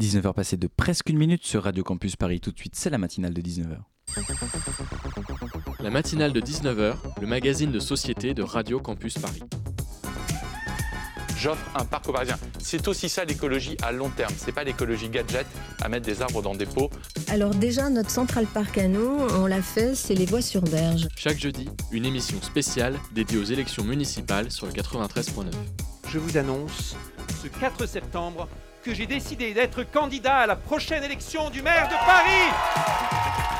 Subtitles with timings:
[0.00, 2.40] 19h passées de presque une minute sur Radio Campus Paris.
[2.40, 3.76] Tout de suite, c'est la matinale de 19h.
[5.80, 9.42] La matinale de 19h, le magazine de société de Radio Campus Paris.
[11.36, 12.38] J'offre un parc aux Parisiens.
[12.58, 14.32] C'est aussi ça l'écologie à long terme.
[14.34, 15.46] C'est pas l'écologie gadget
[15.82, 16.88] à mettre des arbres dans des pots.
[17.28, 21.06] Alors déjà, notre centrale parc à nous, on l'a fait, c'est les voies sur berge.
[21.16, 25.52] Chaque jeudi, une émission spéciale dédiée aux élections municipales sur le 93.9.
[26.08, 26.96] Je vous annonce
[27.42, 28.48] ce 4 septembre
[28.82, 33.51] que j'ai décidé d'être candidat à la prochaine élection du maire de Paris.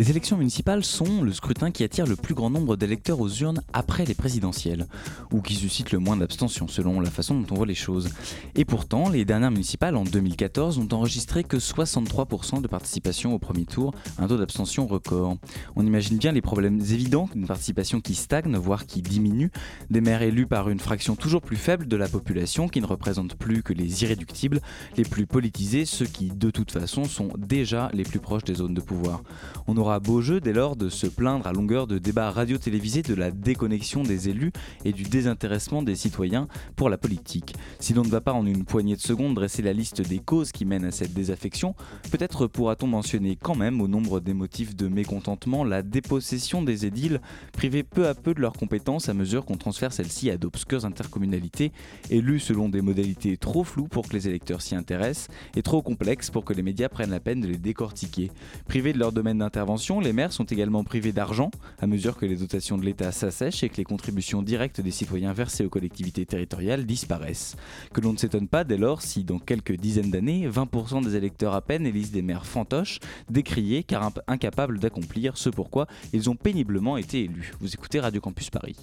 [0.00, 3.60] Les élections municipales sont le scrutin qui attire le plus grand nombre d'électeurs aux urnes
[3.74, 4.86] après les présidentielles,
[5.30, 8.08] ou qui suscite le moins d'abstention selon la façon dont on voit les choses.
[8.54, 13.66] Et pourtant, les dernières municipales en 2014 ont enregistré que 63% de participation au premier
[13.66, 15.36] tour, un taux d'abstention record.
[15.76, 19.50] On imagine bien les problèmes évidents d'une participation qui stagne, voire qui diminue,
[19.90, 23.34] des maires élus par une fraction toujours plus faible de la population qui ne représente
[23.34, 24.62] plus que les irréductibles,
[24.96, 28.72] les plus politisés, ceux qui de toute façon sont déjà les plus proches des zones
[28.72, 29.22] de pouvoir.
[29.98, 34.02] Beau jeu dès lors de se plaindre à longueur de débats radio-télévisés de la déconnexion
[34.02, 34.52] des élus
[34.84, 37.54] et du désintéressement des citoyens pour la politique.
[37.80, 40.52] Si l'on ne va pas en une poignée de secondes dresser la liste des causes
[40.52, 41.74] qui mènent à cette désaffection,
[42.12, 47.20] peut-être pourra-t-on mentionner quand même au nombre des motifs de mécontentement la dépossession des édiles,
[47.52, 51.72] privés peu à peu de leurs compétences à mesure qu'on transfère celles-ci à d'obscures intercommunalités,
[52.10, 56.30] élues selon des modalités trop floues pour que les électeurs s'y intéressent et trop complexes
[56.30, 58.30] pour que les médias prennent la peine de les décortiquer.
[58.68, 59.69] Privés de leur domaine d'intervention,
[60.02, 63.68] les maires sont également privés d'argent à mesure que les dotations de l'État s'assèchent et
[63.68, 67.56] que les contributions directes des citoyens versées aux collectivités territoriales disparaissent.
[67.92, 71.54] Que l'on ne s'étonne pas dès lors si, dans quelques dizaines d'années, 20% des électeurs
[71.54, 72.98] à peine élisent des maires fantoches,
[73.28, 77.52] décriés car incapables d'accomplir ce pourquoi ils ont péniblement été élus.
[77.60, 78.76] Vous écoutez Radio Campus Paris.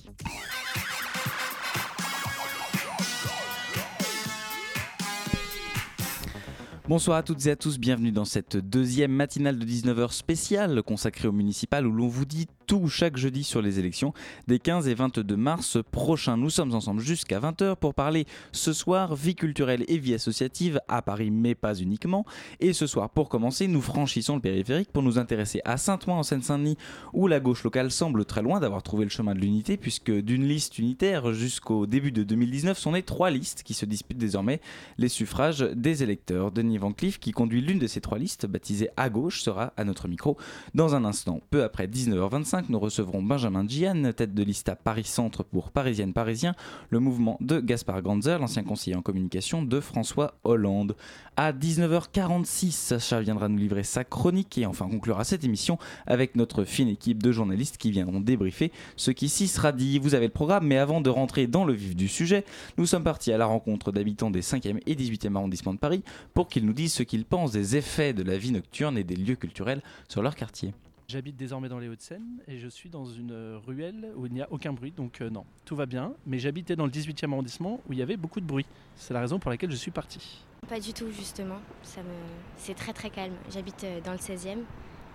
[6.88, 11.28] Bonsoir à toutes et à tous, bienvenue dans cette deuxième matinale de 19h spéciale consacrée
[11.28, 14.14] au municipal où l'on vous dit tout chaque jeudi sur les élections
[14.48, 16.36] des 15 et 22 mars prochains.
[16.36, 21.02] Nous sommes ensemble jusqu'à 20h pour parler ce soir vie culturelle et vie associative à
[21.02, 22.26] Paris mais pas uniquement.
[22.60, 26.24] Et ce soir pour commencer nous franchissons le périphérique pour nous intéresser à Saint-Ouen en
[26.24, 26.78] Seine-Saint-Denis
[27.14, 30.46] où la gauche locale semble très loin d'avoir trouvé le chemin de l'unité puisque d'une
[30.46, 34.60] liste unitaire jusqu'au début de 2019 sont nées trois listes qui se disputent désormais
[34.98, 36.52] les suffrages des électeurs.
[36.52, 39.86] Denis Van Cleef, qui conduit l'une de ces trois listes, baptisée à gauche, sera à
[39.86, 40.38] notre micro
[40.74, 41.40] dans un instant.
[41.50, 46.14] Peu après 19h25, nous recevrons Benjamin Gian, tête de liste à Paris Centre pour Parisienne
[46.14, 46.56] Parisien,
[46.90, 50.96] le mouvement de Gaspard Ganzer, l'ancien conseiller en communication de François Hollande.
[51.36, 56.64] À 19h46, Sacha viendra nous livrer sa chronique et enfin conclura cette émission avec notre
[56.64, 60.00] fine équipe de journalistes qui viendront débriefer ce qui s'y sera dit.
[60.00, 62.44] Vous avez le programme, mais avant de rentrer dans le vif du sujet,
[62.78, 66.04] nous sommes partis à la rencontre d'habitants des 5e et 18e arrondissements de Paris
[66.34, 69.16] pour qu'ils nous disent ce qu'ils pensent des effets de la vie nocturne et des
[69.16, 70.74] lieux culturels sur leur quartier.
[71.10, 74.48] J'habite désormais dans les Hauts-de-Seine et je suis dans une ruelle où il n'y a
[74.52, 76.14] aucun bruit, donc euh, non, tout va bien.
[76.26, 78.66] Mais j'habitais dans le 18e arrondissement où il y avait beaucoup de bruit.
[78.98, 80.44] C'est la raison pour laquelle je suis parti.
[80.68, 81.62] Pas du tout, justement.
[81.82, 82.10] Ça me...
[82.58, 83.36] C'est très très calme.
[83.50, 84.58] J'habite euh, dans le 16e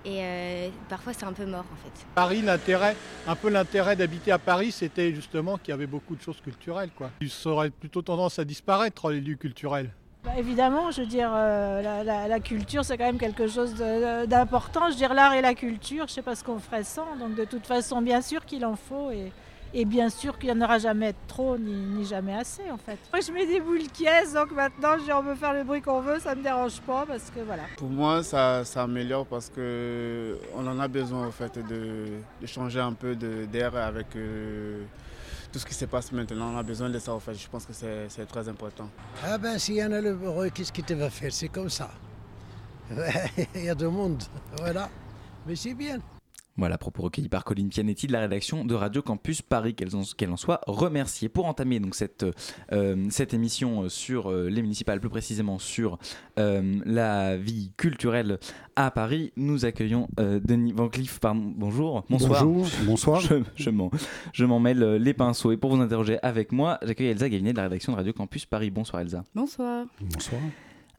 [0.06, 2.06] et euh, parfois c'est un peu mort en fait.
[2.14, 6.22] Paris, l'intérêt, un peu l'intérêt d'habiter à Paris, c'était justement qu'il y avait beaucoup de
[6.22, 6.90] choses culturelles.
[6.96, 7.10] Quoi.
[7.20, 9.90] Il aurait plutôt tendance à disparaître les lieux culturels.
[10.24, 14.86] Bah, évidemment, je veux dire, euh, la, culture, c'est quand même quelque chose d'important.
[14.86, 17.16] Je veux dire, l'art et la culture, je ne sais pas ce qu'on ferait sans.
[17.18, 19.10] Donc, de toute façon, bien sûr qu'il en faut.
[19.10, 22.98] Et, bien sûr qu'il n'y en aura jamais trop, ni, jamais assez, en fait.
[23.12, 26.00] Moi, je mets des boules caisses, donc maintenant, je on peut faire le bruit qu'on
[26.00, 27.62] veut, ça ne me dérange pas, parce que voilà.
[27.78, 32.04] Pour moi, ça, améliore parce qu'on en a besoin, en fait, de,
[32.40, 34.14] de changer un peu d'air avec...
[34.14, 34.82] Euh,
[35.52, 37.34] tout ce qui se passe maintenant, on a besoin de ça en fait.
[37.34, 38.88] Je pense que c'est très important.
[39.22, 41.32] Ah ben s'il y en a le bruit, qu'est-ce qu'il te va faire?
[41.32, 41.90] C'est comme ça.
[43.54, 44.22] Il y a du monde,
[44.58, 44.88] voilà.
[45.46, 45.98] Mais c'est bien.
[46.58, 50.02] Voilà, propos recueillis par Colline Pianetti de la rédaction de Radio Campus Paris, qu'elle en,
[50.02, 51.30] qu en, soit remerciée.
[51.30, 52.26] Pour entamer donc cette,
[52.72, 55.98] euh, cette émission sur euh, les municipales, plus précisément sur
[56.38, 58.38] euh, la vie culturelle
[58.76, 61.20] à Paris, nous accueillons euh, Denis Van Cleef.
[61.22, 62.44] bonjour, bonsoir.
[62.44, 63.20] Bonjour, bonsoir.
[63.20, 63.70] Je,
[64.32, 65.52] je m'en mêle les pinceaux.
[65.52, 68.44] Et pour vous interroger avec moi, j'accueille Elsa Gavinet de la rédaction de Radio Campus
[68.44, 68.70] Paris.
[68.70, 69.24] Bonsoir Elsa.
[69.34, 69.86] Bonsoir.
[70.00, 70.40] Bonsoir.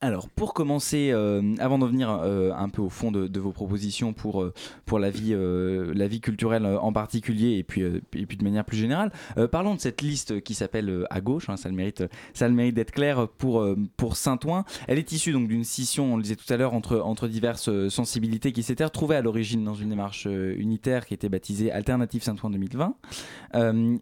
[0.03, 4.11] Alors, pour commencer, euh, avant d'en venir euh, un peu au fond de, vos propositions
[4.11, 4.53] pour, euh,
[4.91, 9.13] la, vie, culturelle en particulier et puis, de manière plus générale,
[9.49, 12.03] parlons de cette liste qui s'appelle À gauche, hein, ça le mérite,
[12.37, 13.65] le mérite d'être clair pour,
[14.13, 14.65] Saint-Ouen.
[14.89, 17.87] Elle est issue donc d'une scission, on le disait tout à l'heure, entre, entre diverses
[17.87, 22.49] sensibilités qui s'étaient retrouvées à l'origine dans une démarche unitaire qui était baptisée Alternative Saint-Ouen
[22.49, 22.93] 2020.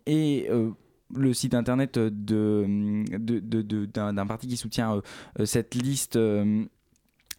[0.08, 0.50] et
[1.16, 5.02] le site internet de, d'un, parti qui soutient euh,
[5.40, 6.64] euh, cette liste euh,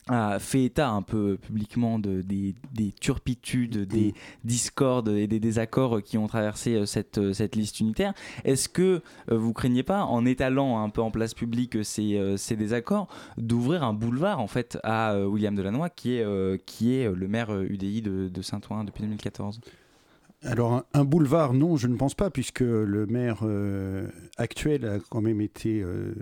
[0.09, 6.03] a fait état un peu publiquement de, des, des turpitudes, des discordes et des désaccords
[6.03, 8.13] qui ont traversé cette, cette liste unitaire.
[8.45, 13.07] Est-ce que vous craignez pas, en étalant un peu en place publique ces, ces désaccords,
[13.37, 18.03] d'ouvrir un boulevard en fait à William Delannoy, qui est, qui est le maire UDI
[18.03, 19.61] de, de Saint-Ouen depuis 2014
[20.45, 24.09] Alors, un, boulevard, non, je ne pense pas, puisque le maire euh,
[24.39, 26.15] actuel a quand même été euh,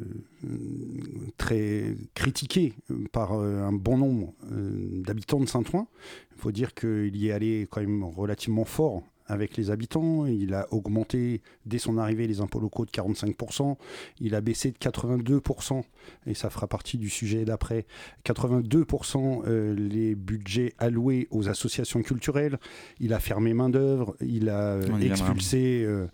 [1.39, 2.75] très critiqué
[3.13, 5.87] par euh, un bon nombre d'habitants de Saint-Ouen.
[6.33, 10.27] Il faut dire qu'il y est allé quand même relativement fort avec les habitants.
[10.27, 13.77] Il a augmenté dès son arrivée les impôts locaux de 45%.
[14.21, 15.83] Il a baissé de 82%,
[16.27, 17.87] et ça fera partie du sujet d'après,
[18.27, 22.59] 82% euh, les budgets alloués aux associations culturelles.
[22.99, 24.17] Il a fermé main-d'œuvre.
[24.21, 25.85] Il a euh, expulsé.
[25.87, 26.07] euh,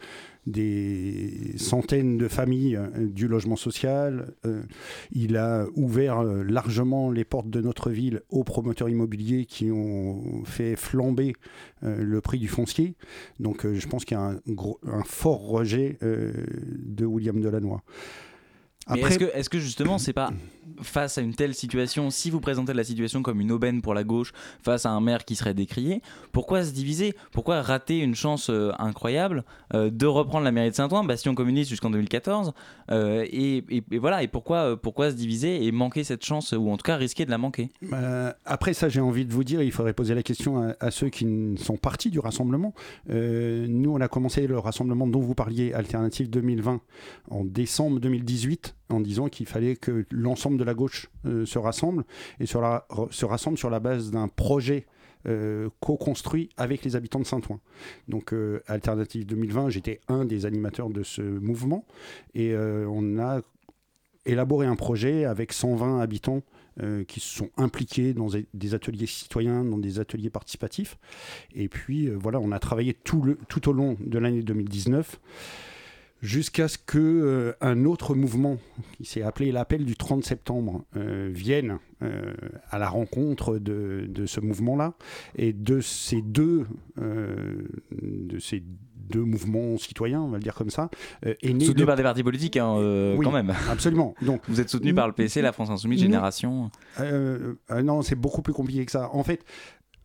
[0.47, 4.33] des centaines de familles euh, du logement social.
[4.45, 4.63] Euh,
[5.13, 10.45] il a ouvert euh, largement les portes de notre ville aux promoteurs immobiliers qui ont
[10.45, 11.35] fait flamber
[11.83, 12.95] le prix du foncier.
[13.39, 17.79] Donc je pense qu'il y a un, fort rejet de William Delannoy.
[18.94, 20.31] Est-ce que, est-ce que justement, c'est pas
[20.83, 24.05] face à une telle situation, si vous présentez la situation comme une aubaine pour la
[24.05, 26.03] gauche face à un maire qui serait décrié,
[26.33, 27.15] pourquoi se diviser?
[27.33, 29.44] Pourquoi rater une chance euh, incroyable
[29.75, 32.53] euh, de reprendre la mairie de Saint-Ouen, bastion communiste jusqu'en 2014
[32.91, 36.71] euh, et, et- et voilà, et pourquoi, pourquoi se diviser et manquer cette chance, ou
[36.71, 37.71] en tout cas risquer de la manquer?
[38.44, 41.09] Après ça, j'ai envie de vous dire, il faudrait poser la question à, à ceux
[41.09, 41.27] qui
[41.59, 42.75] sont partis du rassemblement.
[43.09, 46.81] Nous, on a commencé le rassemblement dont vous parliez, Alternative 2020,
[47.31, 52.05] en décembre 2018, en disant qu'il fallait que l'ensemble de la gauche euh, se rassemble
[52.40, 54.87] et sur la- se rassemble sur la base d'un projet
[55.26, 57.58] euh, co-construit avec les habitants de Saint-Ouen.
[58.06, 61.84] Donc euh, Alternative 2020, j'étais un des animateurs de ce mouvement
[62.34, 63.40] et on a
[64.25, 66.43] élaboré un projet avec 120 habitants
[67.08, 70.99] qui se sont impliqués dans des- ateliers citoyens, dans des ateliers participatifs.
[71.55, 75.19] Et puis voilà, on a travaillé tout au long de l'année 2019
[76.26, 78.58] jusqu'à ce que euh, un autre mouvement
[78.96, 82.34] qui s'est appelé l'appel du 30 septembre euh, vienne euh,
[82.69, 84.94] à la rencontre de, de ce mouvement-là
[85.37, 86.67] et de ces deux
[86.99, 88.62] de ces
[89.08, 90.90] deux mouvements citoyens, on va le dire comme ça,
[91.23, 93.55] est né Soutenu par des partis politiques, hein, Oui, quand même.
[93.70, 94.17] Absolument.
[94.20, 96.70] Donc, vous êtes soutenu par le PC, la France Insoumise, Génération.
[97.70, 99.11] Non, c'est beaucoup plus compliqué que ça.
[99.12, 99.44] En fait,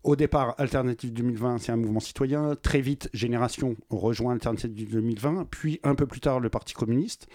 [0.04, 2.56] au départ, Alternative 2020, c'est un mouvement citoyen.
[2.56, 7.28] Très vite, Génération rejoint Alternative 2020, puis un peu plus tard, le Parti communiste.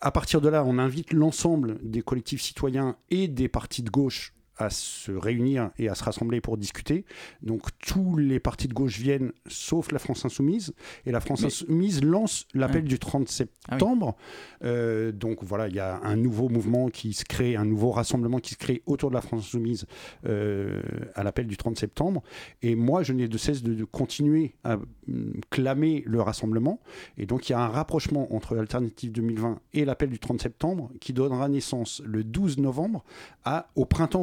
[0.00, 4.34] À partir de là, on invite l'ensemble des collectifs citoyens et des partis de gauche
[4.56, 7.04] à se réunir et à se rassembler pour discuter.
[7.42, 10.74] Donc tous les partis de gauche viennent, sauf la France Insoumise.
[11.06, 14.16] Et la France Mais- Insoumise lance l'appel du 30 septembre.
[14.64, 18.38] Euh, donc voilà, il y a un nouveau mouvement qui se crée, un nouveau rassemblement
[18.38, 19.86] qui se crée autour de la France Insoumise
[20.26, 20.80] euh,
[21.14, 22.22] à l'appel du 30 septembre.
[22.62, 24.74] Et moi, je n'ai de cesse de, de continuer à
[25.08, 26.80] hum, clamer le rassemblement.
[27.18, 30.90] Et donc il y a un rapprochement entre Alternative 2020 et l'appel du 30 septembre
[31.00, 33.04] qui donnera naissance le 12 novembre
[33.44, 34.22] à, au printemps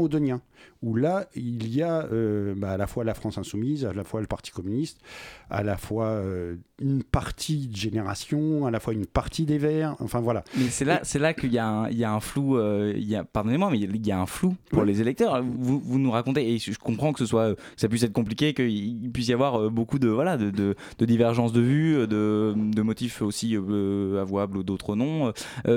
[0.84, 4.04] où là, il y a euh, bah, à la fois la France Insoumise, à la
[4.04, 5.00] fois le Parti communiste,
[5.50, 9.96] à la fois euh, une partie de Génération, à la fois une partie des Verts,
[10.00, 10.44] enfin voilà.
[10.58, 12.58] Mais c'est là, c'est là qu'il y, a un- il y a un flou.
[12.58, 15.44] euh, il y a, pardonnez-moi, mais il y a un flou pour les électeurs.
[15.44, 18.54] Vous, vous nous racontez, et je comprends que ce soit, que ça puisse être compliqué,
[18.54, 22.54] qu'il il puisse y avoir beaucoup de voilà, de, de, de divergences de vues, de,
[22.56, 25.32] de motifs aussi avouables ou d'autres non.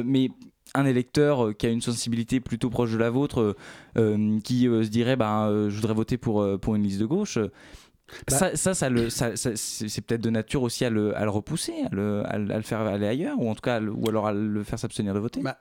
[0.05, 0.31] Mais
[0.75, 3.57] un électeur euh, qui a une sensibilité plutôt proche de la vôtre, euh,
[3.99, 7.39] euh, qui se dirait, euh, je voudrais voter pour, pour une liste de gauche.
[7.39, 11.25] Bah- ça, ça, ça le, ça- ça- c'est peut-être de nature aussi à le, à
[11.25, 13.81] le repousser, à le, à le- à le faire aller ailleurs, ou en tout cas,
[13.81, 15.41] ou alors à le faire s'abstenir de voter.
[15.41, 15.59] Bah,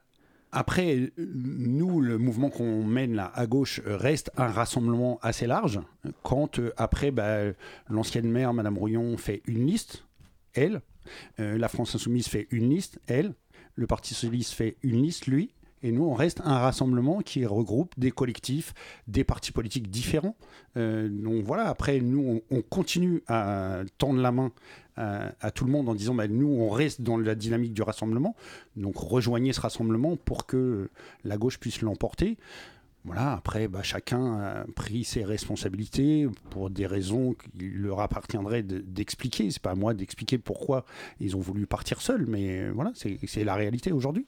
[0.52, 5.80] Après, nous, le mouvement qu'on mène là à gauche reste un rassemblement assez large.
[6.22, 7.38] Quand euh, après, bah,
[7.90, 10.04] l'ancienne maire, Madame Rouillon, fait une liste,
[10.54, 10.82] elle,
[11.40, 13.34] euh, la France Insoumise fait une liste, elle,
[13.76, 15.52] le Parti Socialiste fait une liste, lui,
[15.84, 18.74] et nous, on reste un rassemblement qui regroupe des collectifs,
[19.08, 20.38] des partis politiques différents.
[20.78, 24.54] Euh, donc voilà, après, nous, on, on continue à tendre la main
[24.96, 27.82] à, à tout le monde en disant, bah, nous, on reste dans la dynamique du
[27.82, 28.34] rassemblement.
[28.78, 30.90] Donc rejoignez ce rassemblement pour que
[31.26, 32.38] la gauche puisse l'emporter.
[33.06, 38.80] Voilà, après, bah, chacun a pris ses responsabilités pour des raisons qu'il leur appartiendrait de-
[38.80, 39.52] d'expliquer.
[39.52, 40.86] C'est pas à moi d'expliquer pourquoi
[41.20, 44.26] ils ont voulu partir seuls, mais voilà, c'est la réalité aujourd'hui.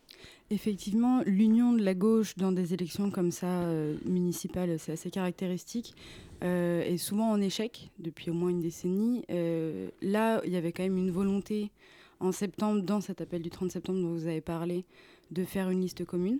[0.50, 5.96] Effectivement, l'union de la gauche dans des élections comme ça, euh, municipales, c'est assez caractéristique,
[6.44, 9.24] euh, est souvent en échec depuis au moins une décennie.
[9.32, 11.72] Euh, là, il y avait quand même une volonté
[12.20, 14.86] en septembre, dans cet appel du 30 septembre dont vous avez parlé,
[15.32, 16.39] de faire une liste commune.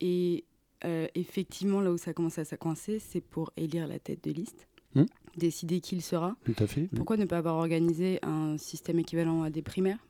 [0.00, 0.44] Et
[0.84, 4.66] euh, effectivement, là où ça commence à s'accoincer, c'est pour élire la tête de liste,
[4.94, 5.04] Hmm.
[5.36, 6.36] décider qui il sera.
[6.44, 6.88] Tout à fait.
[6.96, 10.04] Pourquoi ne pas avoir organisé un système équivalent à des primaires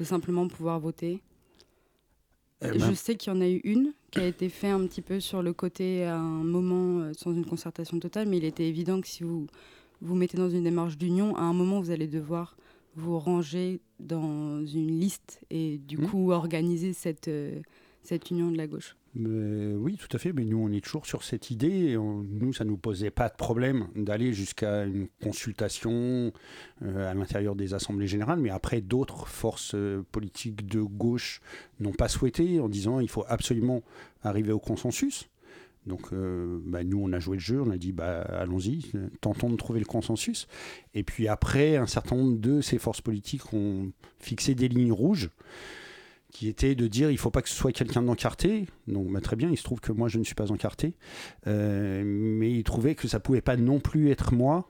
[0.00, 1.22] De simplement pouvoir voter?
[2.62, 4.84] Eh Je ben- sais qu'il y en a eu une qui a été fait un
[4.86, 8.44] petit peu sur le côté à un moment euh, sans une concertation totale, mais il
[8.44, 9.46] était évident que si vous
[10.00, 12.56] vous mettez dans une démarche d'union, à un moment vous allez devoir
[12.96, 16.06] vous ranger dans une liste et du Hmm.
[16.06, 17.60] coup organiser cette, euh,
[18.02, 18.96] cette union de la gauche.
[19.16, 20.32] Oui, tout à fait.
[20.32, 21.96] Mais nous, on est toujours sur cette idée.
[21.96, 26.32] Nous, ça nous posait pas de problème d'aller jusqu'à une consultation
[26.82, 28.38] euh, à l'intérieur des assemblées générales.
[28.38, 31.40] Mais après, d'autres forces euh, politiques de gauche
[31.80, 33.82] n'ont pas souhaité en disant il faut absolument
[34.22, 35.28] arriver au consensus.
[35.86, 39.48] Donc, euh, bah, nous, on a joué le jeu, on a dit bah, allons-y, tentons
[39.48, 40.46] de trouver le consensus.
[40.94, 43.90] Et puis après, un certain nombre de ces forces politiques ont
[44.20, 45.30] fixé des lignes rouges
[46.32, 48.66] qui était de dire il faut pas que ce soit quelqu'un d'encarté.
[48.86, 50.94] Donc bah, très bien, il se trouve que moi je ne suis pas encarté,
[51.46, 54.68] Euh, mais il trouvait que ça pouvait pas non plus être moi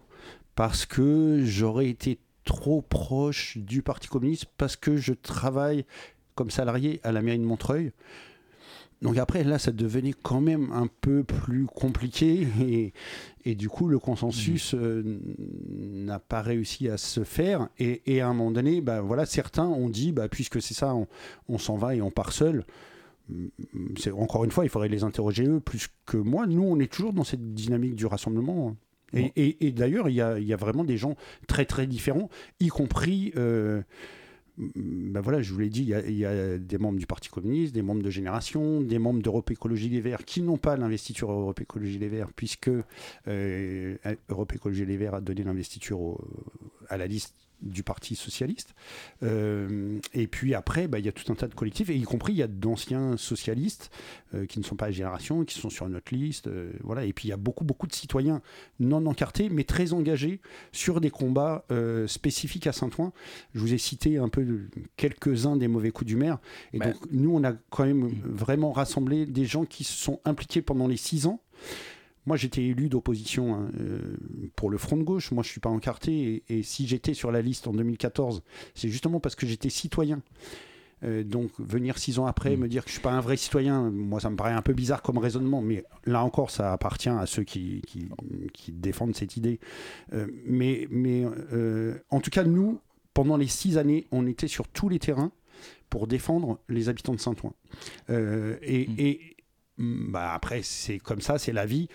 [0.55, 5.85] parce que j'aurais été trop proche du Parti communiste parce que je travaille
[6.35, 7.93] comme salarié à la mairie de Montreuil.
[9.01, 12.93] Donc après, là, ça devenait quand même un peu plus compliqué et,
[13.45, 15.21] et du coup, le consensus euh,
[15.79, 17.69] n'a pas réussi à se faire.
[17.79, 20.95] Et, et à un moment donné, bah, voilà, certains ont dit, bah, puisque c'est ça,
[20.97, 21.07] on,
[21.49, 22.65] on s'en va et on part seul.
[23.97, 26.47] C'est, encore une fois, il faudrait les interroger eux plus que moi.
[26.47, 28.75] Nous, on est toujours dans cette dynamique du rassemblement.
[29.15, 31.15] Et, et- d'ailleurs, il y a, il y a vraiment des gens
[31.47, 32.29] très très différents,
[32.61, 33.81] y compris euh,
[34.59, 37.83] ben voilà, je vous l'ai dit, il y, a, des membres du Parti communiste, des
[37.83, 41.99] membres de Génération, des membres d'Europe Écologie Les Verts qui n'ont pas l'investiture Europe Écologie
[41.99, 42.71] Les Verts, puisque
[43.29, 43.97] euh,
[44.29, 46.19] Europe Écologie Les Verts a donné l'investiture
[46.89, 48.75] à la liste du Parti socialiste.
[49.23, 52.03] Euh, et puis après, bah, il y a tout un tas de collectifs, et y
[52.03, 53.91] compris il y a d'anciens socialistes
[54.35, 56.47] euh, qui ne sont pas à Génération, qui sont sur notre liste.
[56.47, 57.05] euh, voilà.
[57.05, 58.43] Et puis il y a beaucoup, beaucoup de citoyens
[58.81, 60.41] non encartés, mais très engagés
[60.73, 61.65] sur des combats
[62.07, 63.13] spécifiques à Saint-Ouen.
[63.55, 66.39] Je vous ai cité un peu quelques-uns des mauvais coups du maire.
[66.73, 66.87] Et Bah.
[66.93, 70.87] donc nous, on a quand même vraiment rassemblé des gens qui se sont impliqués pendant
[70.87, 71.41] les six ans.
[72.29, 74.17] Moi, j'étais élu d'opposition hein, euh,
[74.55, 75.33] pour le Front de gauche.
[75.33, 76.43] Moi, je suis pas encarté.
[76.49, 78.43] Et, et si j'étais sur la liste en 2014,
[78.75, 80.21] c'est justement parce que j'étais citoyen.
[81.05, 83.91] Euh, donc, venir six ans après, me dire que je suis pas un vrai citoyen,
[83.91, 85.63] moi, ça me paraît un peu bizarre comme raisonnement.
[85.63, 88.09] Mais là encore, ça appartient à ceux qui, qui,
[88.53, 89.61] qui défendent cette idée.
[90.13, 92.79] Euh, mais mais euh, en tout cas, nous,
[93.15, 95.33] pendant les six années, on était sur tous les terrains
[95.89, 97.55] pour défendre les habitants de Saint-Ouen.
[98.09, 99.38] Et, et, mm,
[99.79, 101.89] bah, après, c'est comme ça, c'est la vie.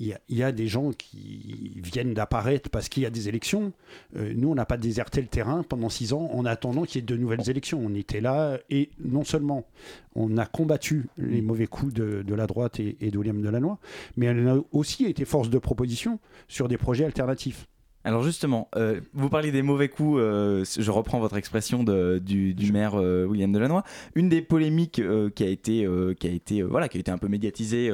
[0.00, 3.10] Il y, a, il y a des gens qui viennent d'apparaître parce qu'il y a
[3.10, 3.72] des élections.
[4.16, 7.02] Euh, nous, on n'a pas déserté le terrain pendant six ans en attendant qu'il y
[7.02, 7.82] ait de nouvelles élections.
[7.84, 9.66] On était là et non seulement
[10.14, 13.76] on a combattu les mauvais coups de, de la droite et, et de William Delannoy,
[14.16, 17.66] mais on a aussi été force de proposition sur des projets alternatifs.
[18.08, 22.54] Alors justement, euh, vous parliez des mauvais coups, euh, je reprends votre expression de- du,
[22.54, 23.82] du maire euh, William Delannoy.
[24.14, 25.02] Une des polémiques
[25.34, 25.86] qui a été,
[26.18, 27.92] qui a été, voilà, qui a été un peu médiatisée,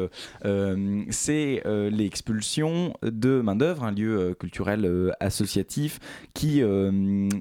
[1.11, 5.99] c'est l'expulsion de main d'œuvre, un lieu culturel associatif
[6.33, 6.63] qui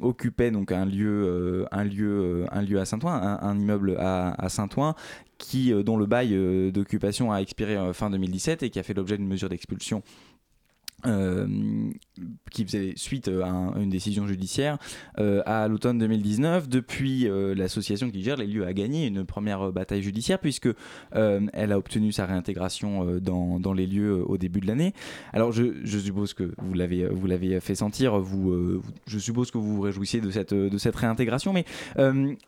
[0.01, 4.49] occupait donc un lieu, un lieu, un lieu à Saint-Ouen, un, un immeuble à, à
[4.49, 4.95] Saint-Ouen
[5.37, 9.27] qui, dont le bail d'occupation a expiré fin 2017 et qui a fait l'objet d'une
[9.27, 10.01] mesure d'expulsion
[11.05, 11.47] euh,
[12.51, 14.77] qui faisait suite euh, à un- une décision judiciaire
[15.19, 16.69] euh, à l'automne 2019.
[16.69, 20.69] Depuis, l'association qui gère les lieux a gagné une première bataille judiciaire puisque
[21.11, 24.93] elle a obtenu sa réintégration dans, dans les lieux au début de l'année.
[25.31, 28.19] Alors je, suppose que vous l'avez vous l'avez fait sentir.
[28.19, 31.53] Vous, je suppose que vous vous réjouissiez de cette de cette réintégration.
[31.53, 31.65] Mais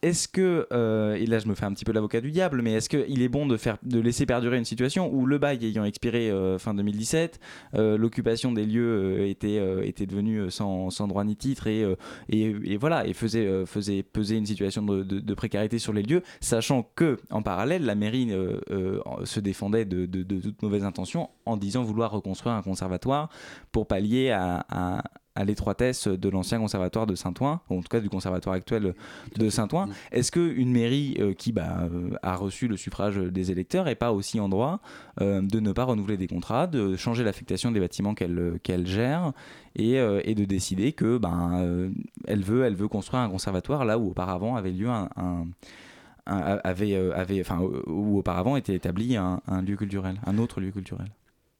[0.01, 0.67] est-ce que
[1.17, 3.29] et là je me fais un petit peu l'avocat du diable, mais est-ce qu'il est
[3.29, 7.39] bon de faire de laisser perdurer une situation où le bail ayant expiré fin 2017,
[7.75, 7.97] euh,
[8.51, 11.85] des lieux euh, était, euh, était devenue euh, sans, sans droit ni titre et,
[12.29, 13.63] et, voilà et faisait,
[14.03, 18.31] peser une situation de, précarité sur les lieux, sachant que en parallèle la mairie
[19.23, 23.29] se défendait de, toutes mauvaises intentions en disant vouloir reconstruire un conservatoire
[23.71, 25.03] pour pallier à, à-
[25.35, 28.95] à l'étroitesse de l'ancien conservatoire de Saint-Ouen, ou en tout cas du conservatoire actuel
[29.35, 29.89] de Saint-Ouen.
[30.11, 34.13] Est-ce qu'une mairie euh, qui bah, euh, a reçu le suffrage des électeurs n'est pas
[34.13, 34.79] aussi en droit
[35.21, 39.33] euh, de ne pas renouveler des contrats, de changer l'affectation des bâtiments qu'elle qu'elle gère
[39.75, 41.91] et, euh, et de décider que ben,
[42.25, 45.09] elle, veut, elle veut construire un conservatoire là où auparavant avait lieu un,
[46.25, 51.09] avait, avait, enfin, où auparavant était établi un, un lieu culturel, un autre lieu culturel?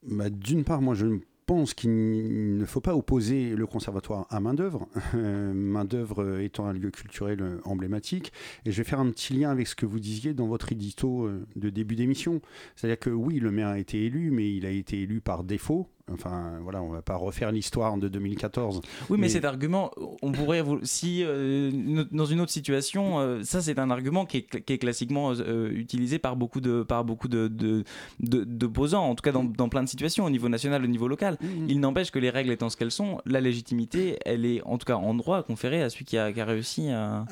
[0.09, 4.39] Bah, D'une part, moi, je ne pense qu'il ne faut pas opposer le conservatoire à
[4.39, 8.33] main-d'œuvre, main-d'œuvre étant un lieu culturel emblématique.
[8.65, 11.29] Et je vais faire un petit lien avec ce que vous disiez dans votre édito
[11.55, 12.41] de début d'émission.
[12.75, 15.87] C'est-à-dire que oui, le maire a été élu, mais il a été élu par défaut,
[16.11, 18.81] Enfin, voilà, on va pas refaire l'histoire de 2014.
[19.09, 19.89] Oui, mais, cet argument,
[20.21, 24.77] on pourrait, si euh, dans une autre situation, euh, ça c'est un argument qui est,
[24.77, 27.83] classiquement euh, utilisé par beaucoup de, par beaucoup de,
[28.19, 31.37] d'opposants, en tout cas dans, dans, plein de situations, au niveau national, au niveau local.
[31.41, 31.69] Mmh, mmh.
[31.69, 34.85] Il n'empêche que les règles étant ce qu'elles sont, la légitimité, elle est en tout
[34.85, 37.25] cas en droit conférée à celui qui a, qui a réussi à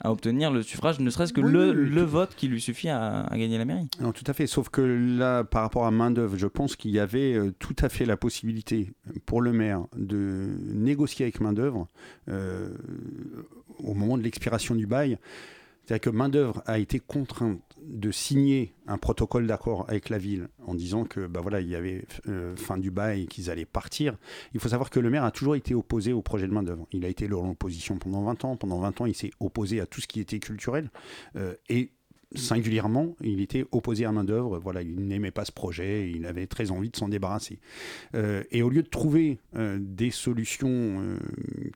[0.00, 3.58] à obtenir le suffrage, ne serait-ce que le, le vote qui lui suffit à, gagner
[3.58, 3.88] la mairie.
[4.00, 4.46] Non, tout à fait.
[4.46, 7.88] Sauf que là, par rapport à main-d'œuvre, je pense qu'il y avait euh, tout à
[7.88, 8.92] fait la possibilité
[9.24, 11.88] pour le maire de négocier avec main-d'œuvre
[12.28, 12.70] euh,
[13.78, 15.18] au moment de l'expiration du bail.
[15.86, 20.74] C'est-à-dire que main-d'œuvre a été contrainte de signer un protocole d'accord avec la ville en
[20.74, 24.16] disant que bah voilà il y avait euh, fin du bail et qu'ils allaient partir.
[24.52, 26.88] Il faut savoir que le maire a toujours été opposé au projet de main d'œuvre.
[26.90, 28.56] Il a été leur opposition pendant 20 ans.
[28.56, 30.90] Pendant 20 ans, il s'est opposé à tout ce qui était culturel
[31.36, 31.92] euh, et
[32.34, 34.58] singulièrement, il était opposé à main d'œuvre.
[34.58, 37.60] Voilà, il n'aimait pas ce projet, il avait très envie de s'en débarrasser.
[38.16, 41.16] Euh, et au lieu de trouver des solutions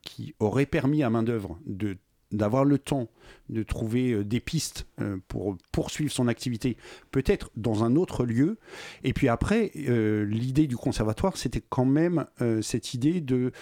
[0.02, 1.97] qui auraient permis à main d'œuvre de
[2.33, 3.09] d'avoir le temps
[3.49, 6.77] de trouver euh, des pistes euh, pour poursuivre son activité,
[7.11, 8.59] peut-être dans un autre lieu.
[9.03, 12.27] Et puis après, euh, l'idée du conservatoire, c'était quand même
[12.63, 13.53] cette idée de,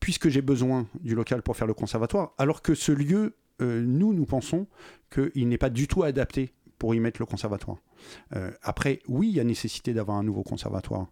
[0.00, 4.26] puisque j'ai besoin du local pour faire le conservatoire, alors que ce lieu, nous, nous
[4.26, 4.66] pensons
[5.10, 7.78] qu'il n'est pas du tout adapté pour y mettre le conservatoire.
[8.62, 11.08] après, oui, il y a nécessité d'avoir un nouveau conservatoire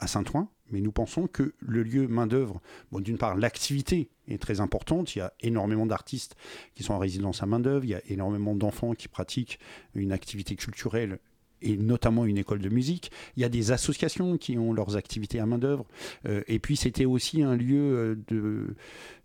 [0.00, 2.60] à Saint-Ouen, mais nous pensons que le lieu main-d'œuvre,
[2.92, 5.14] d'une part, l'activité est très importante.
[5.14, 6.36] Il y a énormément d'artistes
[6.74, 7.84] qui sont en résidence à main-d'œuvre.
[7.84, 9.58] Il y a énormément d'enfants qui pratiquent
[9.94, 11.18] une activité culturelle
[11.62, 13.10] et notamment une école de musique.
[13.36, 15.86] Il y a des associations qui ont leurs activités à main-d'œuvre.
[16.26, 18.74] Euh, et puis, c'était aussi un lieu euh, de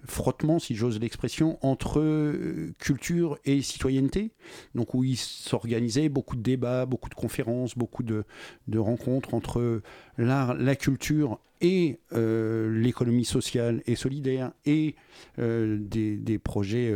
[0.06, 4.32] frottement, si j'ose l'expression, entre euh, culture et citoyenneté.
[4.76, 8.24] Donc, où il s'organisait beaucoup de débats, beaucoup de conférences, beaucoup de,
[8.68, 9.82] de rencontres entre
[10.18, 14.96] l'art, la culture et l'économie sociale et solidaire et
[15.38, 16.94] des, des, projets,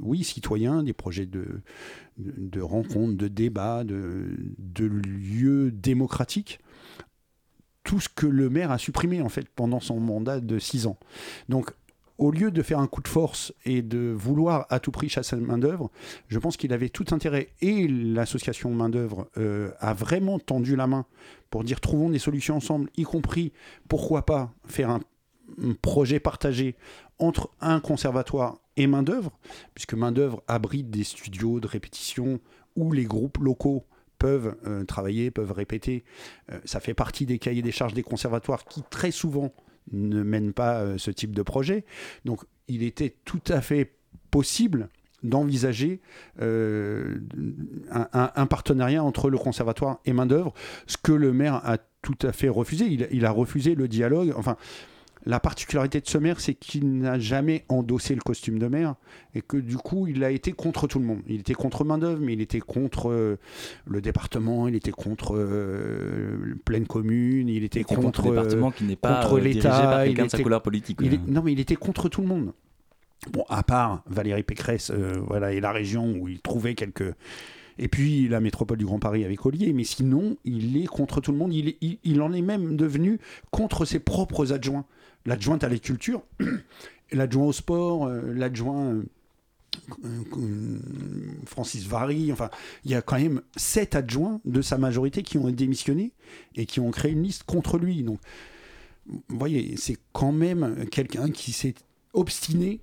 [0.00, 1.62] oui, citoyens, des projets de
[2.18, 6.60] de, rencontres, de débats, de, de, lieux démocratiques.
[7.82, 10.98] Tout ce que le maire a supprimé en fait pendant son mandat de six ans.
[11.48, 11.72] Donc
[12.18, 15.36] au lieu de faire un coup de force et de vouloir à tout prix chasser
[15.36, 15.90] la main-d'œuvre,
[16.28, 21.06] je pense qu'il avait tout intérêt, et l'association main-d'œuvre euh, a vraiment tendu la main
[21.50, 23.52] pour dire trouvons des solutions ensemble, y compris
[23.88, 25.00] pourquoi pas faire un
[25.82, 26.76] projet partagé
[27.18, 29.32] entre un conservatoire et main-d'œuvre,
[29.74, 32.40] puisque main-d'œuvre abrite des studios de répétition
[32.76, 33.86] où les groupes locaux
[34.18, 36.04] peuvent euh, travailler, peuvent répéter.
[36.50, 39.52] Euh, ça fait partie des cahiers des charges des conservatoires qui très souvent
[39.92, 41.84] ne mènent pas euh, ce type de projet.
[42.24, 43.92] Donc il était tout à fait
[44.30, 44.88] possible
[45.22, 46.00] d'envisager
[46.38, 47.16] un,
[48.46, 50.52] partenariat entre le conservatoire et main-d'œuvre,
[50.86, 52.86] ce que le maire a tout à fait refusé.
[52.86, 54.34] Il, il a refusé le dialogue.
[54.36, 54.58] Enfin,
[55.26, 58.94] la particularité de ce maire, c'est qu'il n'a jamais endossé le costume de maire
[59.34, 61.20] et que du coup, il a été contre tout le monde.
[61.26, 63.36] Il était contre main-d'œuvre, mais il était contre euh,
[63.86, 68.96] le département, il était contre euh, pleine commune, il était contre, le département qui n'est
[68.96, 71.00] pas contre euh, l'État, il de sa couleur politique.
[71.26, 72.52] non, mais il était contre tout le monde.
[73.32, 74.90] Bon, à part Valérie Pécresse,
[75.26, 77.14] voilà, et la région où il trouvait quelques
[77.76, 81.32] et puis la métropole du Grand Paris avec Ollier, mais sinon, il est contre tout
[81.32, 81.52] le monde.
[81.52, 83.18] Il, il en est même devenu
[83.50, 84.84] contre ses propres adjoints
[85.26, 86.22] l'adjointe à l'agriculture,
[87.12, 89.02] l'adjoint au sport, euh, l'adjoint euh,
[90.36, 90.78] euh,
[91.46, 92.50] Francis Vary, enfin,
[92.84, 96.12] il y a quand même sept adjoints de sa majorité qui ont démissionné
[96.54, 98.02] et qui ont créé une liste contre lui.
[98.02, 98.18] Donc,
[99.06, 101.74] vous voyez, c'est quand même quelqu'un qui s'est
[102.12, 102.80] obstiné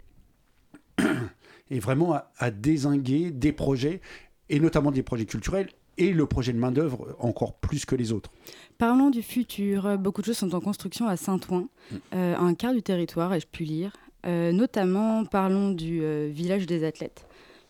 [1.69, 4.01] et vraiment à, à désinguer des projets,
[4.49, 8.31] et notamment des projets culturels, et le projet de main-d'œuvre encore plus que les autres.
[8.77, 9.97] Parlons du futur.
[9.97, 11.95] Beaucoup de choses sont en construction à Saint-Ouen, mm.
[12.13, 13.93] euh, un quart du territoire, ai-je pu lire.
[14.25, 17.25] Euh, notamment, parlons du euh, village des athlètes,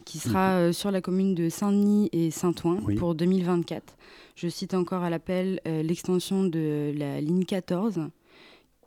[0.05, 0.73] qui sera mm-hmm.
[0.73, 3.95] sur la commune de Saint-Denis et Saint-Ouen pour 2024.
[4.35, 8.09] Je cite encore à l'appel l'extension de la ligne 14,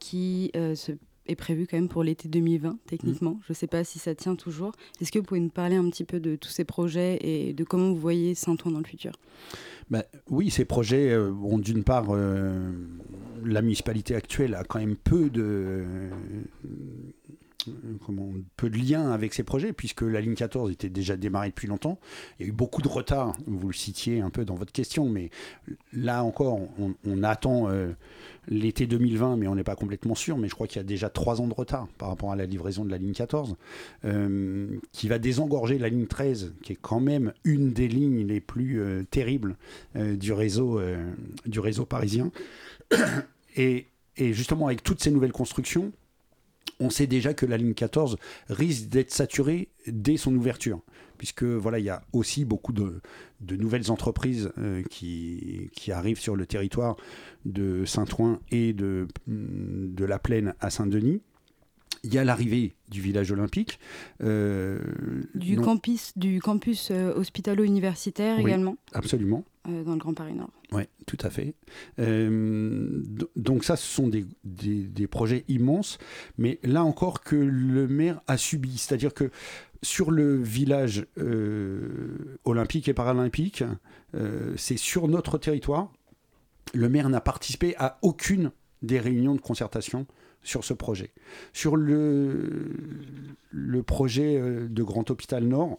[0.01, 0.93] qui se
[1.27, 3.33] est prévu quand même pour l'été 2020, techniquement.
[3.33, 3.41] Mm.
[3.47, 4.73] Je ne sais pas si ça tient toujours.
[5.01, 7.65] Est-ce que vous pouvez nous parler un petit peu de tous ces projets et de
[7.65, 9.13] comment vous voyez Saint-Ouen dans le futur?
[9.91, 12.73] Bah, Oui, ces projets euh, ont d'une part, euh,
[13.45, 15.85] la municipalité actuelle a quand même peu de
[18.57, 21.99] peu de lien avec ces projets, puisque la ligne 14 était déjà démarrée depuis longtemps.
[22.39, 25.09] Il y a eu beaucoup de retard, vous le citiez un peu dans votre question,
[25.09, 25.31] mais
[25.93, 27.69] là encore, on, attend
[28.49, 31.09] l'été 2020, mais on n'est pas complètement sûr, mais je crois qu'il y a déjà
[31.09, 33.57] trois ans de retard par rapport à la livraison de la ligne 14,
[34.93, 39.07] qui va désengorger la ligne 13, qui est quand même une des lignes les plus
[39.11, 39.57] terribles
[39.95, 40.81] du, réseau,
[41.89, 42.31] parisien.
[44.17, 45.93] Et justement, avec toutes ces nouvelles constructions,
[46.81, 48.17] on sait déjà que la ligne 14
[48.49, 50.81] risque d'être saturée dès son ouverture,
[51.19, 53.01] puisque voilà, il y a aussi beaucoup de,
[53.57, 56.97] nouvelles entreprises euh, qui, qui, arrivent sur le territoire
[57.45, 61.21] de Saint-Ouen et de, de la plaine à Saint-Denis.
[62.03, 63.79] Il y a l'arrivée du village olympique.
[64.23, 64.79] Euh,
[65.35, 68.77] du, campus, du campus euh, hospitalo-universitaire également.
[68.93, 69.43] Absolument.
[69.67, 70.51] Dans le Grand Paris Nord.
[70.73, 71.55] Oui, tout à fait.
[71.99, 73.03] Euh,
[73.37, 75.99] donc ça, ce sont des, des, projets immenses,
[76.39, 78.77] mais là encore que le maire a subi.
[78.77, 79.31] C'est-à-dire que
[79.83, 83.65] sur le village euh, olympique et paralympique,
[84.15, 85.93] euh, c'est sur notre territoire.
[86.73, 88.51] Le maire n'a participé à aucune
[88.83, 90.07] des réunions de concertation
[90.43, 91.11] sur ce projet.
[91.53, 92.73] Sur le,
[93.51, 95.79] le projet de Grand Hôpital Nord,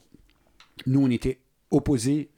[0.88, 1.39] nous, on était
[1.71, 2.35] opposés euh,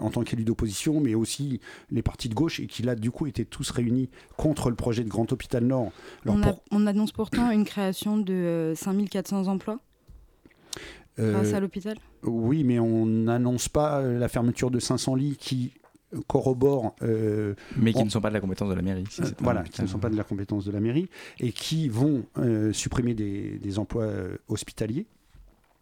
[0.00, 3.26] en tant qu'élu d'opposition, mais aussi les partis de gauche, et qui là, du coup,
[3.26, 5.92] étaient tous réunis contre le projet de Grand Hôpital Nord.
[6.26, 9.80] on, annonce pourtant une création de 5400 euh, emplois
[11.18, 11.96] euh, grâce à l'hôpital?
[12.22, 15.72] Oui, mais on n'annonce pas la fermeture de 500 lits qui
[16.26, 16.94] corroborent...
[17.76, 19.04] mais qui ne sont pas de la compétence de la mairie.
[19.40, 22.24] voilà, qui ne sont pas de la compétence de la mairie, et qui vont
[22.72, 24.08] supprimer des emplois
[24.48, 25.06] hospitaliers.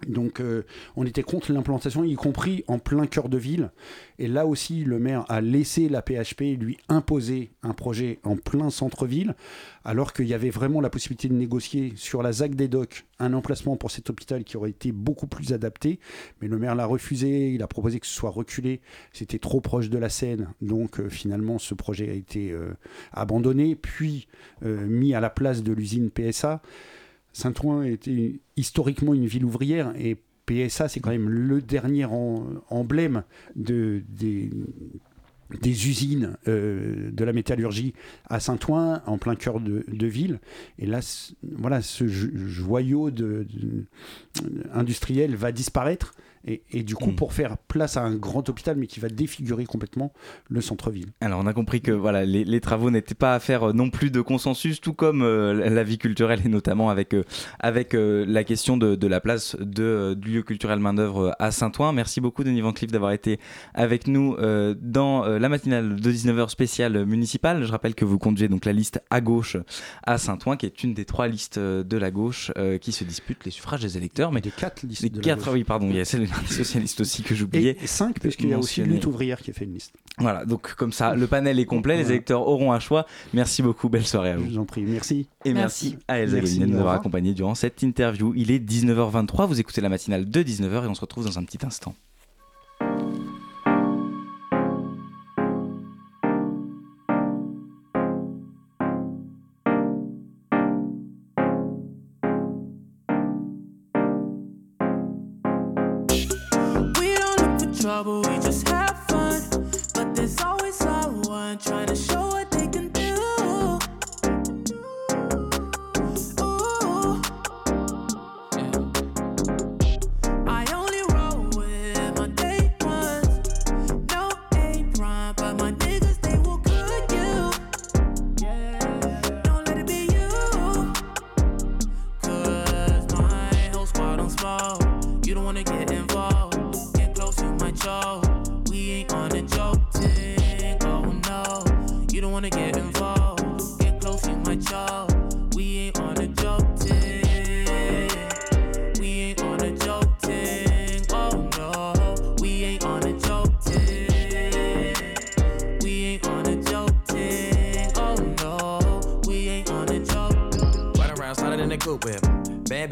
[0.06, 0.62] Donc euh,
[0.94, 3.70] on était contre l'implantation, y compris en plein cœur de ville.
[4.18, 8.68] Et là aussi, le maire a laissé la PHP lui imposer un projet en plein
[8.68, 9.34] centre-ville,
[9.84, 13.32] alors qu'il y avait vraiment la possibilité de négocier sur la ZAC des docks un
[13.32, 15.98] emplacement pour cet hôpital qui aurait été beaucoup plus adapté.
[16.42, 18.82] Mais le maire l'a refusé, il a proposé que ce soit reculé.
[19.12, 20.48] C'était trop proche de la Seine.
[20.60, 22.74] Donc euh, finalement, ce projet a été euh,
[23.12, 24.28] abandonné, puis
[24.62, 26.60] mis à la place de l'usine PSA.
[27.36, 32.06] Saint-Ouen était historiquement une ville ouvrière et PSA, c'est quand même le dernier
[32.70, 33.24] emblème
[33.56, 34.48] de, des,
[35.86, 37.92] usines euh, de la métallurgie
[38.30, 40.40] à Saint-Ouen, en plein cœur de, ville.
[40.78, 41.00] Et là,
[41.42, 43.10] voilà, ce joyau
[44.72, 46.14] industriel va disparaître.
[46.46, 47.16] Et, du coup, mm.
[47.16, 50.12] pour faire place à un grand hôpital, mais qui va défigurer complètement
[50.48, 51.08] le centre-ville.
[51.20, 54.10] Alors, on a compris que voilà, les, travaux n'étaient pas à faire euh, non plus
[54.10, 57.24] de consensus, tout comme euh, la vie culturelle, et notamment avec, euh,
[57.58, 61.92] avec la question de, la place de, du lieu culturel main-d'œuvre à Saint-Ouen.
[61.92, 63.40] Merci beaucoup, Denis Van Cleef, d'avoir été
[63.74, 64.36] avec nous
[64.80, 67.64] dans la matinale de 19h spéciale municipale.
[67.64, 69.56] Je rappelle que vous conduisez donc la liste à gauche
[70.04, 73.50] à Saint-Ouen, qui est une des trois listes de la gauche qui se disputent les
[73.50, 74.32] suffrages des électeurs.
[74.32, 75.02] Mais des quatre listes.
[75.02, 77.76] Les quatre, oui, pardon, il y a celle socialiste aussi que j'oubliais.
[77.82, 79.92] Et 5, puisqu'il y a aussi lutte ouvrière qui a fait une liste.
[80.18, 83.06] Voilà, donc comme ça, le panel est complet, les électeurs auront un choix.
[83.34, 84.44] Merci beaucoup, belle soirée à vous.
[84.44, 85.28] Je vous en prie, merci.
[85.44, 88.32] Et merci, à Elsa de nous avoir accompagnés durant cette interview.
[88.36, 91.44] Il est 19h23, vous écoutez la matinale de 19h et on se retrouve dans un
[91.44, 91.94] petit instant.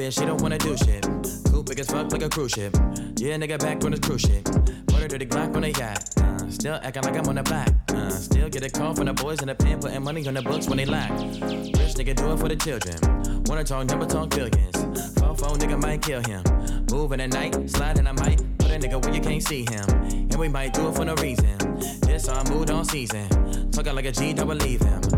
[0.04, 1.02] Bitch, she don't wanna do shit.
[1.50, 2.74] Coupe big as fuck like a cruise ship.
[3.16, 4.44] Yeah, nigga back on his cruise ship.
[4.44, 6.10] Put her dirty Glock on the yacht.
[6.18, 7.72] Uh, still acting like I'm on the back.
[7.88, 10.42] Uh, still get a call from the boys in the pen, putting money on the
[10.42, 11.10] books when they lack.
[11.10, 12.96] Rich nigga do it for the children.
[13.44, 14.76] Wanna talk number talk billions.
[15.18, 16.42] Phone phone nigga might kill him.
[16.90, 18.38] Moving at night, sliding I might.
[18.58, 19.88] Put a nigga where you can't see him.
[19.88, 21.56] And we might do it for no reason.
[22.00, 23.70] This our mood on season.
[23.70, 25.13] Talking like a G, don't believe him.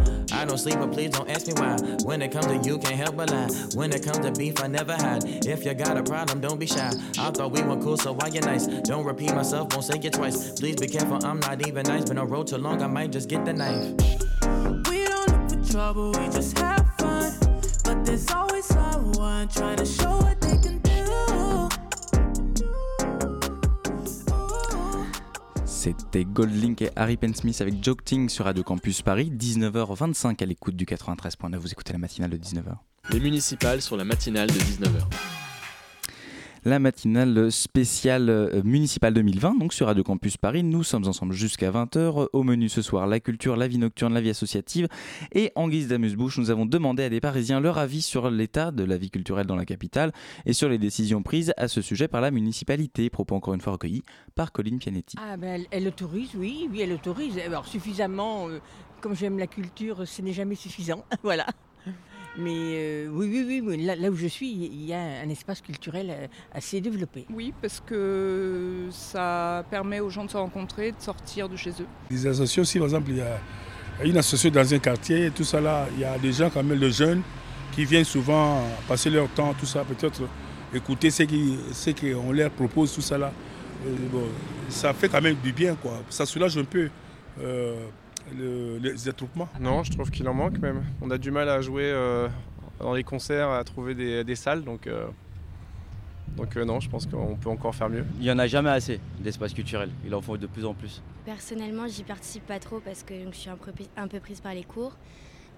[0.47, 1.77] Don't sleep, but please don't ask me why.
[2.05, 3.49] When it comes to you, can't help but lie.
[3.75, 5.25] When it comes to beef, I never hide.
[5.45, 6.93] If you got a problem, don't be shy.
[7.19, 8.67] I thought we were cool, so why you nice?
[8.67, 10.59] Don't repeat myself, won't say it twice.
[10.59, 12.05] Please be careful, I'm not even nice.
[12.05, 13.93] Been a road too long, I might just get the knife.
[14.89, 17.33] We don't look for trouble, we just have fun.
[17.85, 20.36] But there's always someone trying to show what
[25.87, 30.85] C'était Goldlink et Harry Smith avec Joking sur Radio Campus Paris, 19h25 à l'écoute du
[30.85, 31.59] 93.9.
[31.59, 32.75] Vous écoutez la matinale de 19h.
[33.13, 35.46] Les municipales sur la matinale de 19h.
[36.67, 40.65] La matinale spéciale euh, municipale 2020, donc sur Radio Campus Paris.
[40.65, 42.27] Nous sommes ensemble jusqu'à 20h.
[42.33, 44.89] Au menu ce soir, la culture, la vie nocturne, la vie associative.
[45.31, 48.83] Et en guise d'amuse-bouche, nous avons demandé à des Parisiens leur avis sur l'état de
[48.83, 50.11] la vie culturelle dans la capitale
[50.45, 53.11] et sur les décisions prises à ce sujet par la municipalité.
[53.11, 54.03] Propos encore une fois recueillis
[54.35, 55.17] par Colline Pianetti.
[55.21, 57.39] Ah ben, elle, autorise, oui, oui, elle autorise.
[57.47, 58.59] Alors suffisamment, euh,
[59.01, 61.47] comme j'aime la culture, ce n'est jamais suffisant, voilà.
[62.39, 65.29] Mais euh, oui, oui, oui, oui, là, là où je suis, il y a un
[65.29, 67.27] espace culturel euh, assez développé.
[67.33, 71.87] Oui, parce que ça permet aux gens de se rencontrer, de sortir de chez eux.
[72.11, 73.39] Les associations, si par exemple, il y a
[74.05, 76.79] une association dans un quartier, tout ça là, il y a des gens quand même,
[76.79, 77.23] de jeunes,
[77.73, 80.23] qui viennent souvent passer leur temps, tout ça, peut-être
[80.75, 83.33] écouter ce qu'on ce qu'on leur propose, tout ça là.
[83.87, 84.25] Euh, bon,
[84.69, 86.03] ça fait quand même du bien, quoi.
[86.11, 86.89] Ça soulage un peu.
[87.41, 87.87] Euh,
[88.35, 89.49] le- les attroupements.
[89.61, 90.83] Non, je trouve qu'il en manque même.
[91.03, 92.29] On a du mal à jouer euh,
[92.81, 95.07] dans les concerts, à trouver des, des salles, donc, euh,
[96.37, 98.05] donc euh, non, je pense qu'on peut encore faire mieux.
[98.17, 99.91] Il n'y en a jamais assez d'espace culturel.
[100.05, 101.03] Il en faut de plus en plus.
[101.25, 104.41] Personnellement, j'y participe pas trop parce que donc, je suis un peu, un peu prise
[104.41, 104.97] par les cours.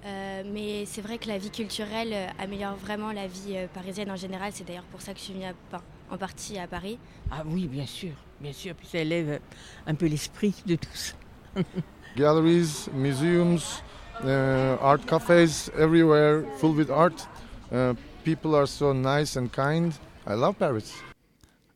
[0.04, 4.16] Euh, mais c'est vrai que la vie culturelle améliore vraiment la vie euh, parisienne en
[4.16, 4.52] général.
[4.54, 6.98] C'est d'ailleurs pour ça que je suis venue à- enfin, en partie à Paris.
[7.32, 8.74] Ah oui, bien sûr, bien sûr.
[8.76, 9.40] Puis ça élève
[9.88, 11.16] un peu l'esprit de tous.
[12.16, 13.82] galleries, museums,
[14.24, 17.26] uh, art cafes everywhere, full with art.
[17.72, 17.94] Uh,
[18.24, 19.92] people are so nice and kind.
[20.26, 20.92] I love Paris.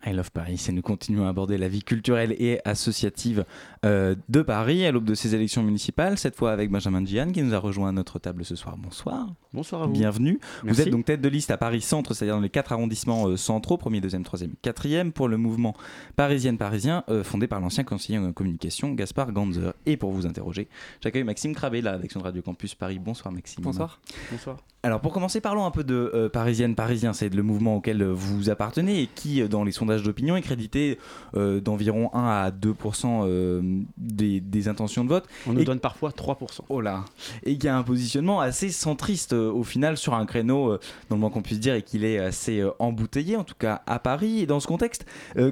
[0.05, 3.45] I Love Paris et nous continuons à aborder la vie culturelle et associative
[3.85, 7.43] euh, de Paris à l'aube de ces élections municipales, cette fois avec Benjamin Gian qui
[7.43, 8.77] nous a rejoint à notre table ce soir.
[8.77, 9.27] Bonsoir.
[9.53, 9.93] Bonsoir à vous.
[9.93, 10.39] Bienvenue.
[10.63, 13.37] Vous êtes donc tête de liste à Paris Centre, c'est-à-dire dans les quatre arrondissements euh,
[13.37, 15.75] centraux, premier, deuxième, troisième, quatrième, pour le mouvement
[16.15, 19.75] Parisienne Parisien, euh, fondé par l'ancien conseiller en communication Gaspard Ganzer.
[19.85, 20.69] Et pour vous interroger,
[21.01, 23.01] j'accueille Maxime Crabé là avec son Radio Campus Paris.
[23.01, 23.65] Bonsoir Maxime.
[23.65, 24.01] Bonsoir.
[24.31, 24.59] Bonsoir.
[24.85, 28.51] Alors pour commencer, parlons un peu de euh, Parisienne Parisien, c'est le mouvement auquel vous
[28.51, 30.99] appartenez et qui, dans les sondages d'opinion, est crédité
[31.37, 33.61] euh, d'environ 1 à 2% euh,
[33.97, 35.27] des, des intentions de vote.
[35.47, 36.61] On nous Et- donne parfois 3%.
[36.69, 37.05] Oh là
[37.45, 41.17] Et qui a un positionnement assez centriste euh, au final sur un créneau, euh, dans
[41.17, 43.99] le moins qu'on puisse dire, et qu'il est assez euh, embouteillé, en tout cas à
[43.99, 44.41] Paris.
[44.41, 45.05] Et dans ce contexte,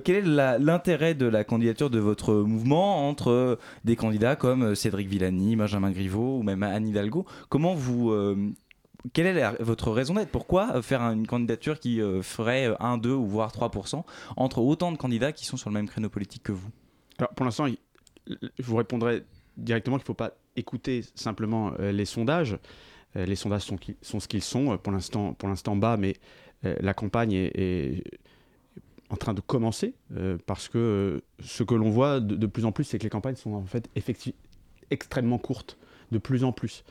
[0.04, 5.56] quel est l'intérêt de la candidature de votre mouvement entre des candidats comme Cédric Villani,
[5.56, 7.26] Benjamin Griveaux ou même Anne Hidalgo?
[7.48, 8.12] Comment vous...
[9.12, 10.30] quelle est la- votre raison d'être?
[10.30, 14.02] Pourquoi faire un- une candidature qui euh, ferait euh, 1, 2 ou voire 3%
[14.37, 16.68] entre autant de candidats qui sont sur le même créneau politique que vous?
[17.18, 17.78] Alors pour l'instant, il-
[18.58, 19.24] je vous répondrai
[19.56, 22.58] directement qu'il ne faut pas écouter simplement euh, les sondages.
[23.16, 23.78] Euh, les sondages sont,
[24.20, 26.14] ce qu'ils sont, euh, pour l'instant bas, mais
[26.62, 28.04] la campagne est,
[29.08, 29.94] en train de commencer,
[30.44, 33.54] parce que ce que l'on voit de, plus en plus, c'est que les campagnes sont
[33.54, 33.88] en fait
[34.90, 35.78] extrêmement courtes,
[36.12, 36.84] de plus en plus.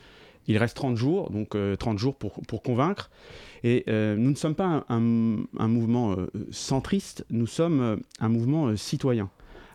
[0.47, 3.11] Il reste 30 jours, donc euh, 30 jours pour, convaincre.
[3.63, 6.15] Et nous ne sommes pas un, mouvement
[6.49, 9.29] centriste, nous sommes un mouvement citoyen.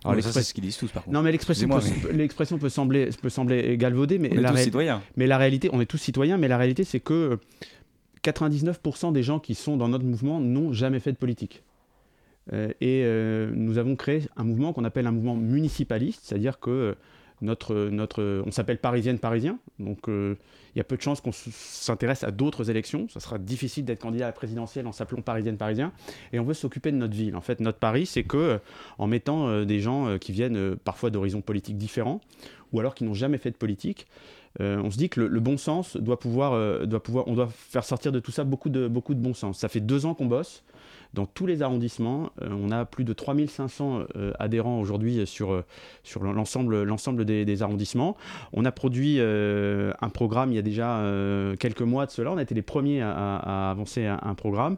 [0.05, 1.15] Ouais, ça, c'est ce qu'ils disent tous, par contre.
[1.15, 1.81] Non, mais l'expression peut,
[2.13, 5.03] mais- sembler, peut sembler galvaudée, mais On est la tous citoyens.
[5.17, 7.39] Mais la réalité, on est tous citoyens, mais la réalité, c'est que
[8.23, 11.63] 99% des gens qui sont dans notre mouvement n'ont jamais fait de politique.
[12.53, 16.71] Euh, et euh, nous avons créé un mouvement qu'on appelle un mouvement municipaliste, c'est-à-dire que
[16.71, 16.95] euh,
[17.41, 20.37] notre, notre, on s'appelle Parisienne Parisien, donc euh,
[20.75, 23.09] il y a peu de chances qu'on s'intéresse à d'autres élections.
[23.09, 25.93] Ça sera difficile d'être candidat à la présidentielle en s'appelant Parisienne Parisien.
[26.33, 27.37] Et on veut s'occuper de notre ville.
[27.37, 28.59] En fait, notre pari, c'est que euh,
[28.99, 32.21] en mettant euh, des gens qui viennent parfois d'horizons politiques différents,
[32.73, 34.07] ou alors qui n'ont jamais fait de politique,
[34.61, 37.83] on se dit que le, le bon sens doit pouvoir, doit pouvoir, on doit faire
[37.83, 39.59] sortir de tout ça beaucoup de, beaucoup de bon sens.
[39.59, 40.63] Ça fait deux ans qu'on bosse
[41.15, 42.31] dans tous les arrondissements.
[42.43, 45.65] Euh, on a plus de 3500 euh, adhérents aujourd'hui sur, euh,
[46.03, 48.17] sur l'ensemble, l'ensemble des, des arrondissements.
[48.53, 51.03] On a produit un programme il y a déjà
[51.59, 52.33] quelques mois de cela.
[52.33, 54.77] On a été les premiers à, avancer un, programme.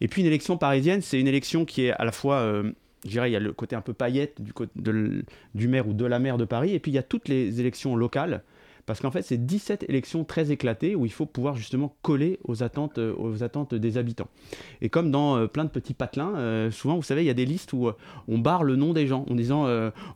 [0.00, 2.62] Et puis une élection parisienne, c'est une élection qui est à la fois...
[3.04, 6.04] je dirais, il y a le côté un peu paillette du, du maire ou de
[6.04, 8.42] la maire de Paris, et puis il y a toutes les élections locales,
[8.90, 12.64] Parce qu'en fait, c'est 17 élections très éclatées où il faut pouvoir justement coller aux
[12.64, 14.26] attentes, euh, aux attentes des habitants.
[14.82, 17.34] Et comme dans euh, plein de petits patelins, euh, souvent, vous savez, il y a
[17.34, 17.88] des listes où
[18.26, 19.66] on barre le nom des gens en disant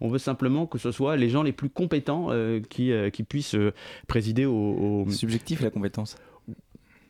[0.00, 2.30] on veut simplement que ce soit les gens les plus compétents
[2.68, 3.56] qui, qui puissent
[4.08, 5.10] présider au, au...
[5.10, 6.16] Subjectif la compétence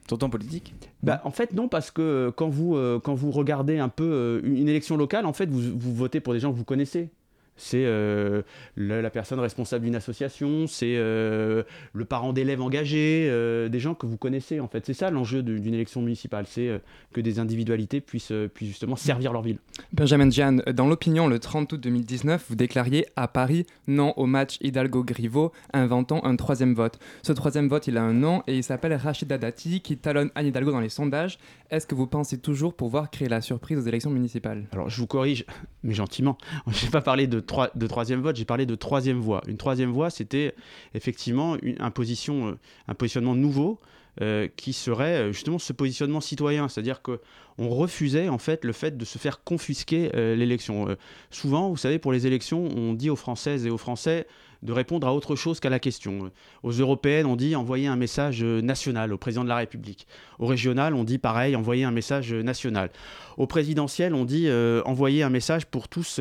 [0.06, 3.88] ton politique Bah, en fait, non, parce que quand vous, euh, quand vous regardez un
[3.88, 6.64] peu euh, une élection locale, en fait, vous, vous votez pour des gens que vous
[6.64, 7.10] connaissez.
[7.56, 8.42] C'est euh,
[8.76, 11.62] la, personne responsable d'une association, c'est euh,
[11.92, 14.84] le parent d'élèves engagé, euh, des gens que vous connaissez en fait.
[14.84, 16.80] C'est ça l'enjeu d'une élection municipale, c'est
[17.12, 19.58] que des individualités puissent, puissent justement servir leur ville.
[19.92, 24.56] Benjamin Diane, dans l'opinion le 30 août 2019, vous déclariez à Paris non au match
[24.60, 26.98] Hidalgo-Griveaux, inventant un troisième vote.
[27.22, 30.46] Ce troisième vote, il a un nom et il s'appelle Rachida Dati, qui talonne Anne
[30.46, 31.38] Hidalgo dans les sondages.
[31.70, 34.66] Est-ce que vous pensez toujours pouvoir créer la surprise aux élections municipales?
[34.72, 35.44] Alors je vous corrige,
[35.82, 36.36] mais gentiment.
[36.66, 37.40] Je n'ai pas parlé de,
[37.74, 39.42] de troisième vote, j'ai parlé de troisième voie.
[39.46, 40.54] Une troisième voie, c'était
[40.94, 42.54] effectivement une, un, euh,
[42.88, 43.80] un positionnement nouveau
[44.20, 47.20] euh, qui serait euh, justement ce positionnement citoyen, c'est-à-dire que
[47.58, 50.96] on refusait en fait le fait de se faire confisquer l'élection.
[51.30, 54.26] Souvent, vous savez, pour les élections, on dit aux Françaises et aux Français
[54.62, 56.32] de répondre à autre chose qu'à la question.
[56.64, 60.08] Aux européennes, on dit envoyer un message national au président de la République.
[60.40, 62.90] Au régional, on dit pareil, envoyer un message national.
[63.36, 64.48] Au présidentiel, on dit
[64.84, 66.18] envoyer un message pour tous,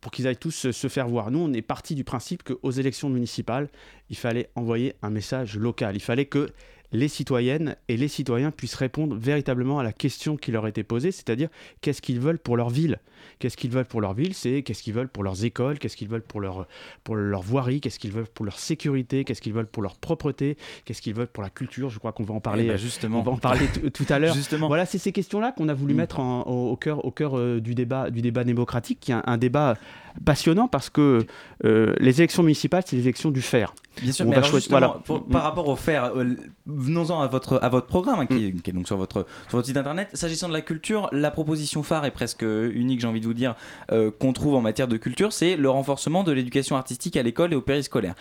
[0.00, 1.30] pour qu'ils aillent tous se faire voir.
[1.30, 3.68] Nous, on est parti du principe qu'aux élections municipales,
[4.08, 5.94] il fallait envoyer un message local.
[5.96, 6.48] Il fallait que
[6.92, 11.12] les citoyennes et les citoyens puissent répondre véritablement à la question qui leur était posée,
[11.12, 11.48] c'est-à-dire
[11.80, 12.98] qu'est-ce qu'ils veulent pour leur ville?
[13.38, 16.08] Qu'est-ce qu'ils veulent pour leur ville C'est qu'est-ce qu'ils veulent pour leurs écoles, qu'est-ce qu'ils
[16.08, 16.66] veulent pour leur,
[17.04, 20.56] pour leur voirie, qu'est-ce qu'ils veulent pour leur sécurité, qu'est-ce qu'ils veulent pour leur propreté,
[20.84, 21.90] qu'est-ce qu'ils veulent pour la culture.
[21.90, 23.20] Je crois qu'on va en parler, Eh ben, euh, justement.
[23.20, 24.34] on va en parler t- tout à l'heure.
[24.34, 24.68] Justement.
[24.68, 25.96] Voilà, c'est ces questions-là qu'on a voulu Mm.
[25.96, 29.14] mettre en- au, au cœur, au cœur euh, du, débat, du débat démocratique, qui est
[29.14, 29.76] un, un débat
[30.24, 31.24] passionnant parce que
[31.64, 33.74] euh, les élections municipales, c'est les élections du faire.
[34.02, 34.88] Bien sûr, On mais va alors voilà.
[35.04, 35.30] pour- Mm.
[35.32, 36.34] par rapport au faire, euh,
[36.66, 39.56] venons-en à votre, à votre programme, hein, qui, est, qui est donc sur votre, sur
[39.58, 40.08] votre site internet.
[40.14, 43.54] S'agissant de la culture, la proposition phare est presque unique, j'ai envie de vous dire,
[43.92, 47.52] euh, qu'on trouve en matière de culture, c'est le renforcement de l'éducation artistique à l'école
[47.52, 48.14] et au périscolaire.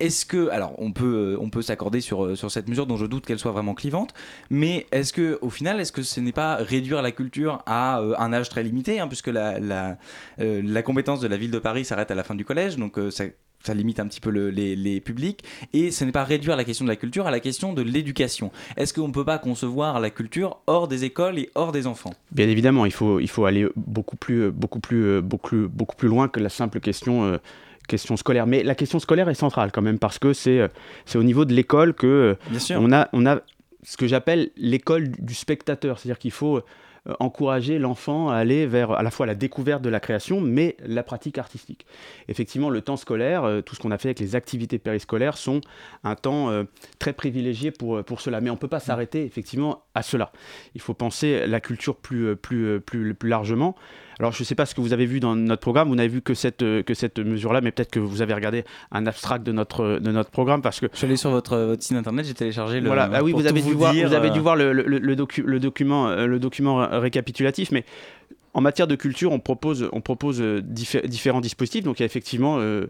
[0.00, 2.96] Est-ce que, alors on peut, euh, on peut s'accorder sur, euh, sur cette mesure dont
[2.96, 4.14] je doute qu'elle soit vraiment clivante,
[4.48, 8.32] mais est-ce que, au final, est-ce que ce n'est pas réduire la culture à un
[8.32, 12.14] âge très limité, hein, puisque la, la, compétence de la ville de Paris s'arrête à
[12.14, 13.24] la fin du collège, donc ça,
[13.62, 16.64] ça limite un petit peu le- les, les publics, et ce n'est pas réduire la
[16.64, 18.50] question de la culture à la question de l'éducation.
[18.76, 22.14] Est-ce qu'on ne peut pas concevoir la culture hors des écoles et hors des enfants?
[22.32, 26.28] Bien évidemment, il faut, il faut aller beaucoup plus, beaucoup, plus, beaucoup, beaucoup plus loin
[26.28, 27.38] que la simple question, euh,
[27.88, 28.46] question scolaire.
[28.46, 30.68] Mais la question scolaire est centrale quand même, parce que c'est euh,
[31.04, 33.40] c'est au niveau de l'école que euh, on, a, on a
[33.82, 35.98] ce que j'appelle l'école du spectateur.
[35.98, 36.64] C'est-à-dire qu'il faut euh,
[37.18, 41.02] encourager l'enfant à aller vers à la fois la découverte de la création, mais la
[41.02, 41.86] pratique artistique.
[42.28, 45.60] Effectivement, le temps scolaire, euh, tout ce qu'on a fait avec les activités périscolaires, sont
[46.04, 46.64] un temps euh,
[46.98, 48.40] très privilégié pour, euh, pour cela.
[48.40, 50.32] Mais on ne peut pas s'arrêter effectivement à cela.
[50.74, 53.76] Il faut penser la culture plus, euh, plus, euh, plus, plus largement.
[54.20, 55.88] Alors, je ne sais pas ce que vous avez vu dans notre programme.
[55.88, 58.64] Vous n'avez vu que cette, euh, que cette mesure-là, mais peut-être que vous avez regardé
[58.92, 60.86] un abstract de notre, de notre programme parce que.
[60.92, 62.86] Je suis allé sur votre, votre site internet, j'ai téléchargé le.
[62.86, 64.82] Voilà, ah oui, vous avez, dû voir, dire, vous avez euh, dû voir le, le-
[64.98, 67.84] le docu- le document, euh, le document ré- récapitulatif, mais
[68.52, 71.84] en matière de culture, on propose, on propose euh, diffé- différents dispositifs.
[71.84, 72.86] Donc il y a effectivement euh,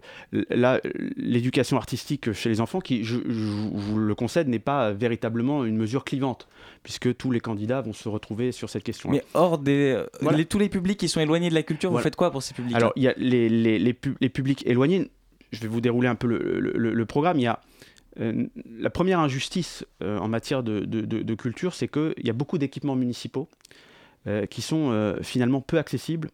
[0.48, 0.80] là,
[1.16, 6.04] l'éducation artistique chez les enfants qui, je, vous le concède, n'est pas véritablement une mesure
[6.04, 6.48] clivante,
[6.82, 9.10] puisque tous les candidats vont se retrouver sur cette question.
[9.10, 9.92] Mais hors des.
[9.98, 10.38] euh, Voilà.
[10.38, 12.54] les- tous les publics qui sont éloignés de la culture, vous faites quoi pour ces
[12.54, 15.10] publics Alors, il y a les, les- les pu- les publics éloignés.
[15.52, 17.38] Je vais vous dérouler un peu le, le- le- le programme.
[17.38, 17.60] Il y a
[18.18, 18.46] euh,
[18.78, 22.32] la première injustice euh, en matière de, de- de- de culture, c'est qu'il y a
[22.32, 23.46] beaucoup d'équipements municipaux
[24.26, 26.30] euh, qui sont euh, finalement peu accessibles.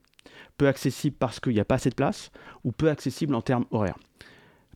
[0.59, 2.31] Peu accessibles parce qu'il n'y a pas assez de place
[2.64, 3.99] ou peu accessibles en termes horaires.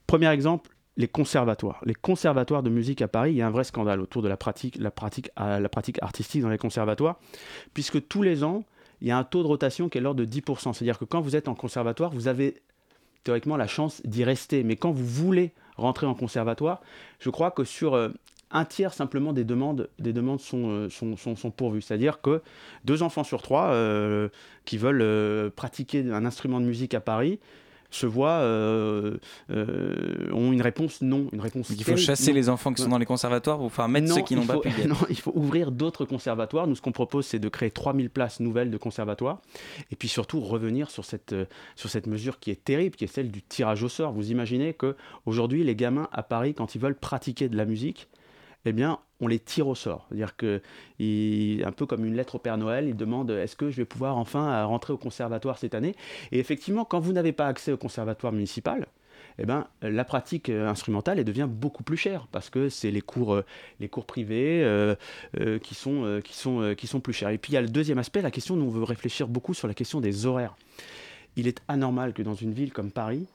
[0.07, 1.81] Premier exemple, les conservatoires.
[1.85, 4.37] Les conservatoires de musique à Paris, il y a un vrai scandale autour de la
[4.37, 5.31] pratique, la pratique,
[5.73, 7.19] pratique artistique dans les conservatoires,
[7.73, 8.65] puisque tous les ans,
[9.01, 10.73] il y a un taux de rotation qui est l'ordre de 10%.
[10.73, 12.61] C'est-à-dire que quand vous êtes en conservatoire, vous avez
[13.25, 14.63] théoriquement la chance d'y rester.
[14.63, 16.81] Mais quand vous voulez rentrer en conservatoire,
[17.19, 18.11] je crois que sur euh,
[18.51, 21.83] un tiers simplement des demandes, des demandes sont, euh, sont, sont, sont pourvues.
[21.83, 22.43] C'est-à-dire que
[22.85, 24.29] deux enfants sur trois euh,
[24.65, 27.39] qui veulent euh, pratiquer un instrument de musique à Paris
[27.93, 29.19] se voient, euh,
[30.33, 32.37] ont une réponse non, une réponse il faut chasser non.
[32.37, 34.59] les enfants qui sont dans les conservatoires pour faire mettre Non, ceux qui n'ont pas
[34.59, 34.71] pu.
[34.87, 36.69] Non, il faut ouvrir d'autres conservatoires.
[36.69, 39.41] Nous, ce qu'on propose, c'est de créer 3000 places nouvelles de conservatoires.
[39.91, 41.35] Et puis surtout, revenir sur cette,
[41.75, 44.13] sur cette mesure qui est terrible, qui est celle du tirage au sort.
[44.13, 44.95] Vous imaginez que
[45.27, 48.09] aujourd'hui, les gamins à Paris, quand ils veulent pratiquer de la musique,
[48.65, 50.07] eh bien, on les tire au sort.
[50.09, 50.61] C'est-à-dire que,
[51.01, 54.17] un peu comme une lettre au Père Noël, ils demandent est-ce que je vais pouvoir
[54.17, 55.95] enfin euh, rentrer au conservatoire cette année?
[56.33, 58.87] Et effectivement, quand vous n'avez pas accès au conservatoire municipal,
[59.39, 63.01] eh ben, la pratique euh, instrumentale elle devient beaucoup plus chère parce que c'est les
[63.01, 63.45] cours, euh,
[63.79, 64.67] les cours privés
[65.63, 67.31] qui, sont, qui, sont, qui sont plus chers.
[67.31, 69.55] Et puis il y a le deuxième aspect, la question, nous on veut réfléchir beaucoup
[69.55, 70.57] sur la question des horaires.
[71.37, 73.27] Il est anormal que dans une ville comme Paris,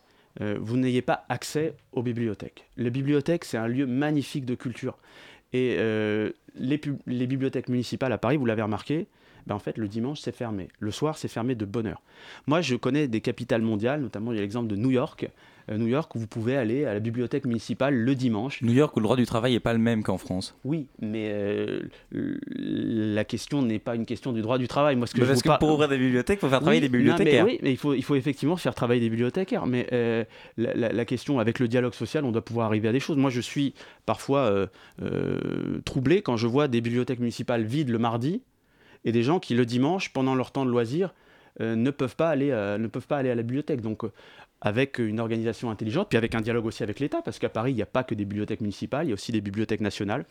[0.41, 2.67] euh, vous n'ayez pas accès aux bibliothèques.
[2.77, 4.97] Les bibliothèques, c'est un lieu magnifique de culture.
[5.53, 9.07] Et euh, les, bibliothèques municipales à Paris, vous l'avez remarqué,
[9.47, 10.67] ben en fait, le dimanche, c'est fermé.
[10.79, 12.01] Le soir, c'est fermé de bonne heure.
[12.47, 15.29] Moi, je connais des capitales mondiales, notamment il y a l'exemple de New York.
[15.71, 18.61] Euh, New York, où vous pouvez aller à la bibliothèque municipale le dimanche.
[18.61, 20.55] New York, où le droit du travail n'est pas le même qu'en France.
[20.63, 24.95] Oui, mais euh, la question n'est pas une question du droit du travail.
[24.95, 26.59] Moi, ce que Mais je parce que par- pour ouvrir des bibliothèques, il faut faire
[26.59, 27.45] travailler Oui, des non, mais bibliothécaires.
[27.45, 29.65] oui, mais il faut, il faut effectivement faire travailler des bibliothécaires.
[29.65, 30.23] Mais euh,
[30.57, 33.17] la, la- la question, avec le dialogue social, on doit pouvoir arriver à des choses.
[33.17, 33.73] Moi, je suis
[34.05, 34.67] parfois
[35.01, 38.41] euh, troublé quand je vois des bibliothèques municipales vides le mardi
[39.03, 41.13] et des gens qui, le dimanche, pendant leur temps de loisir,
[41.61, 43.81] euh, ne, peuvent pas aller, euh, ne peuvent pas aller à la bibliothèque.
[43.81, 44.03] Donc,
[44.65, 47.75] avec une organisation intelligente, puis avec un dialogue aussi avec l'État, parce qu'à Paris, il
[47.75, 50.25] n'y a pas que des bibliothèques municipales, il y a aussi des bibliothèques nationales.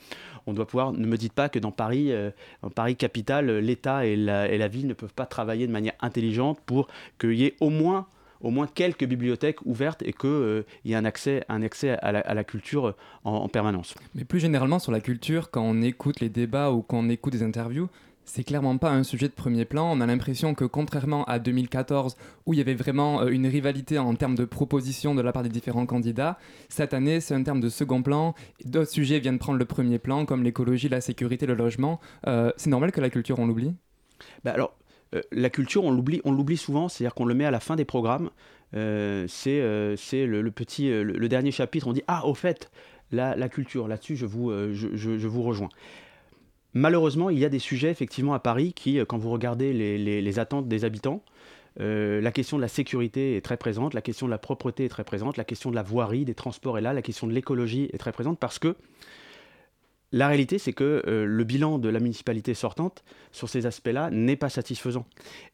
[0.49, 2.31] On doit pouvoir, ne me dites pas que dans Paris, euh,
[2.75, 6.89] Paris capitale, euh, l'État et la, ville ne peuvent pas travailler de manière intelligente pour
[7.21, 8.09] qu'il y ait au moins
[8.41, 12.19] au moins quelques bibliothèques ouvertes et qu'il y ait un accès, un accès à, la,
[12.19, 13.95] à la culture en, en permanence.
[14.15, 17.33] Mais plus généralement sur la culture, quand on écoute les débats ou quand on écoute
[17.33, 17.89] des interviews,
[18.25, 19.91] c'est clairement pas un sujet de premier plan.
[19.97, 22.17] On a l'impression que contrairement à 2014,
[22.47, 25.43] où il y avait vraiment euh, une rivalité en termes de propositions de la part
[25.43, 28.35] des différents candidats, cette année c'est un terme de second plan.
[28.65, 32.01] D'autres sujets viennent prendre le premier plan, comme l'écologie, la sécurité, le logement.
[32.27, 33.75] Euh, c'est normal que la culture, on l'oublie?
[34.45, 34.77] Bah alors,
[35.15, 37.77] euh, la culture, on l'oublie, on l'oublie souvent, c'est-à-dire qu'on le met à la fin
[37.77, 38.31] des programmes.
[38.73, 41.87] C'est le, petit, le, dernier chapitre.
[41.87, 42.71] On dit ah au fait,
[43.13, 44.27] la, la culture, là-dessus, je,
[44.73, 45.69] je- je vous rejoins.
[46.75, 50.39] Malheureusement, il y a des sujets effectivement à Paris qui, euh, quand vous regardez les,
[50.41, 51.23] attentes des habitants,
[51.81, 54.89] euh, la question de la sécurité est très présente, la question de la propreté est
[54.89, 57.89] très présente, la question de la voirie, des transports est là, la question de l'écologie
[57.93, 58.77] est très présente parce que
[60.11, 64.37] la réalité, c'est que euh, le bilan de la municipalité sortante sur ces aspects-là n'est
[64.37, 65.07] pas satisfaisant.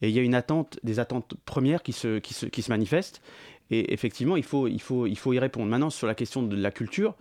[0.03, 3.23] Et il y a une attente, des attentes premières qui se, manifestent.
[3.71, 5.67] Et effectivement, il faut y répondre.
[5.67, 7.15] Maintenant, sur la question de la culture,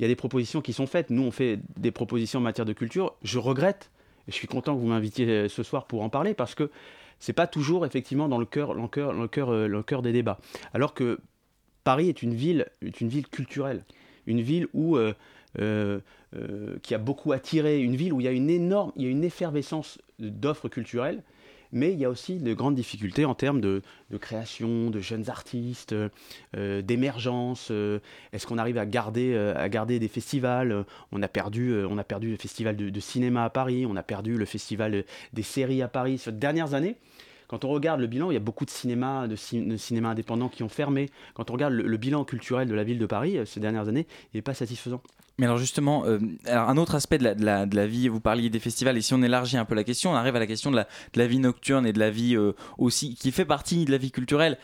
[0.00, 1.10] il y a des propositions qui sont faites.
[1.10, 3.16] Nous, on fait des propositions en matière de culture.
[3.22, 3.90] Je regrette,
[4.26, 6.70] et je suis content que vous m'invitiez euh, ce soir pour en parler, parce que
[7.18, 10.38] c'est pas toujours effectivement dans le cœur, euh, le cœur des débats.
[10.72, 11.20] Alors que
[11.84, 13.84] Paris est une ville, est une ville culturelle,
[14.26, 16.00] une ville où euh,
[16.82, 19.10] qui a beaucoup attiré, une ville où il y a une énorme, il y a
[19.10, 21.22] une effervescence d'offres culturelles,
[21.72, 23.82] mais il y a aussi de grandes difficultés en termes de,
[24.20, 25.94] création, de jeunes artistes,
[26.56, 27.68] euh, d'émergence.
[27.70, 28.00] euh,
[28.32, 30.84] Est-ce qu'on arrive à garder, euh, des festivals?
[31.12, 35.42] On a perdu, le festival de, cinéma à Paris, on a perdu le festival des
[35.42, 36.18] séries à Paris.
[36.18, 36.96] Ces dernières années,
[37.50, 40.48] quand on regarde le bilan, il y a beaucoup de cinémas, de, ci- de indépendants
[40.48, 41.10] qui ont fermé.
[41.34, 44.06] Quand on regarde le, bilan culturel de la ville de Paris euh, ces dernières années,
[44.32, 45.02] il n'est pas satisfaisant.
[45.36, 49.00] Mais alors justement, euh, un autre aspect de la, vie, vous parliez des festivals, et
[49.00, 51.40] si on élargit un peu la question, on arrive à la question de la, vie
[51.40, 54.56] nocturne et de la vie euh, aussi, qui fait partie de la vie culturelle.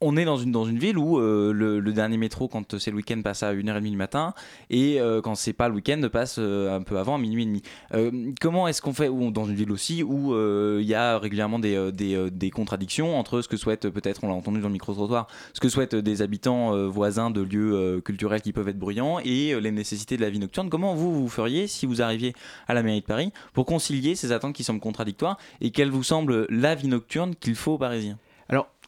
[0.00, 2.96] On est dans une, dans une ville où euh, le, dernier métro, quand c'est le
[2.96, 4.32] week-end, passe à 1h30 du matin,
[4.70, 7.46] et euh, quand c'est pas le week-end, passe euh, un peu avant, à minuit et
[7.46, 7.62] demi.
[7.94, 11.58] Euh, comment est-ce qu'on fait, dans une ville aussi, où euh, il y a régulièrement
[11.58, 14.60] des, euh, des, euh, des contradictions entre ce que souhaitent, euh, peut-être, on l'a entendu
[14.60, 18.52] dans le micro-trottoir, ce que souhaitent des habitants euh, voisins de lieux euh, culturels qui
[18.52, 20.70] peuvent être bruyants, et euh, les nécessités de la vie nocturne?
[20.70, 22.34] Comment vous, vous feriez, si vous arriviez
[22.68, 26.04] à la mairie de Paris, pour concilier ces attentes qui semblent contradictoires, et quelle vous
[26.04, 28.18] semble la vie nocturne qu'il faut aux Parisiens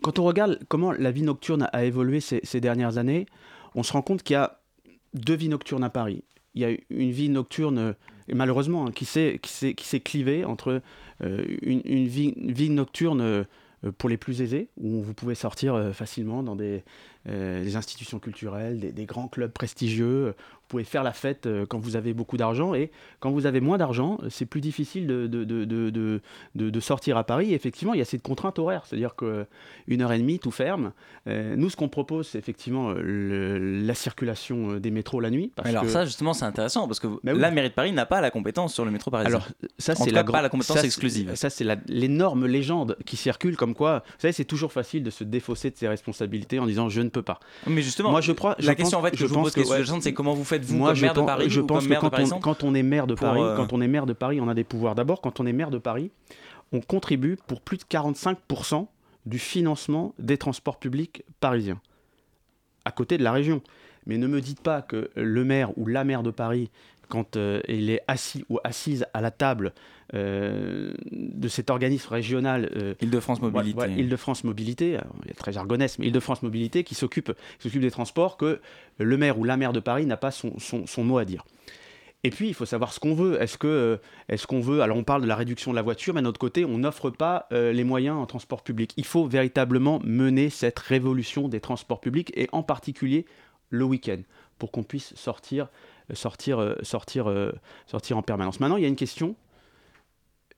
[0.03, 3.27] quand on regarde comment la vie nocturne a évolué ces, dernières années,
[3.75, 4.61] on se rend compte qu'il y a
[5.15, 6.25] deux vies nocturnes à Paris.
[6.55, 7.95] Il y a une vie nocturne,
[8.29, 10.83] et malheureusement, hein, qui s'est clivée entre
[11.23, 13.45] euh, une, vie, une vie nocturne euh,
[13.99, 16.83] pour les plus aisés, où vous pouvez sortir euh, facilement dans des,
[17.27, 20.35] institutions culturelles, des grands clubs prestigieux.
[20.71, 23.61] Vous pouvez faire la fête euh, quand vous avez beaucoup d'argent, et quand vous avez
[23.61, 26.21] moins d'argent, euh, c'est plus difficile de, de, de,
[26.55, 27.51] de, sortir à Paris.
[27.51, 29.47] Et effectivement, il y a cette contrainte horaire, c'est-à-dire que
[29.89, 30.93] une heure et demie, tout ferme.
[31.27, 35.31] Euh, nous, ce qu'on propose, c'est effectivement euh, le- la circulation euh, des métros la
[35.31, 35.51] nuit.
[35.57, 37.41] parce Alors que- ça, justement, c'est intéressant, parce que Bah oui.
[37.41, 39.29] la mairie de Paris n'a pas la compétence sur le métro parisien.
[39.39, 39.49] Alors,
[39.79, 41.35] ça, c'est la, pas la compétence ça, exclusive.
[41.35, 45.25] Ça, c'est l'énorme légende qui circule comme quoi, vous savez, c'est toujours facile de se
[45.25, 47.41] défausser de ses responsabilités en disant je ne peux pas.
[47.67, 49.53] Mais justement, moi, je crois, la je question pense- en fait que je, vous pose,
[49.53, 51.87] que, ouais, c'est comment vous faites moi, je maire de pense- Paris Je ou pense
[51.87, 53.73] comme que quand Paris on, Centre quand on est maire de pour, Paris, euh, quand
[53.73, 54.95] on est maire de Paris, on a des pouvoirs.
[54.95, 56.11] D'abord, quand on est maire de Paris,
[56.73, 58.87] on contribue pour plus de 45%
[59.27, 61.81] du financement des transports publics parisiens,
[62.85, 63.61] à côté de la région.
[64.07, 66.71] Mais ne me dites pas que le maire ou la maire de Paris,
[67.11, 69.73] quand euh, il est assis ou assise à la table
[70.15, 73.79] euh, de cet organisme régional euh, Île-de-France Mobilité.
[73.79, 77.33] ouais, ouais, Île-de-France Mobilité, alors, il est très jargonnesque, mais Île-de-France Mobilité qui s'occupe
[77.65, 78.61] des transports, que
[78.99, 81.45] le maire ou la maire de Paris n'a pas son, son- son mot à dire.
[82.23, 83.41] Et puis, il faut savoir ce qu'on veut.
[83.41, 83.97] Est-ce que, euh,
[84.29, 86.39] est-ce qu'on veut Alors, on parle de la réduction de la voiture, mais d'un autre
[86.41, 88.93] côté, on n'offre pas euh, les moyens en transport public.
[88.99, 93.25] Il faut véritablement mener cette révolution des transports publics et en particulier
[93.71, 94.19] le week-end
[94.59, 95.69] pour qu'on puisse sortir,
[96.15, 97.53] sortir, euh, sortir, euh,
[97.87, 98.61] sortir en permanence.
[98.61, 99.37] Maintenant, il y a une question.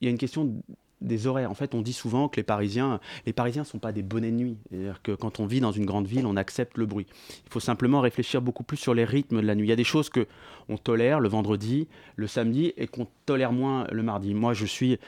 [0.01, 0.63] Il y a une question
[1.03, 1.51] des horaires.
[1.51, 4.37] En fait, on dit souvent que les Parisiens, les Parisiens sont pas des bonnets de
[4.37, 4.57] nuit.
[4.71, 7.07] C'est-à-dire que quand on vit dans une grande ville, on accepte le bruit.
[7.47, 9.67] Il faut simplement réfléchir beaucoup plus sur les rythmes de la nuit.
[9.67, 10.27] Il y a des choses que
[10.69, 14.35] on tolère le vendredi, le samedi, et qu'on tolère moins le mardi.
[14.35, 14.99] Moi, je suis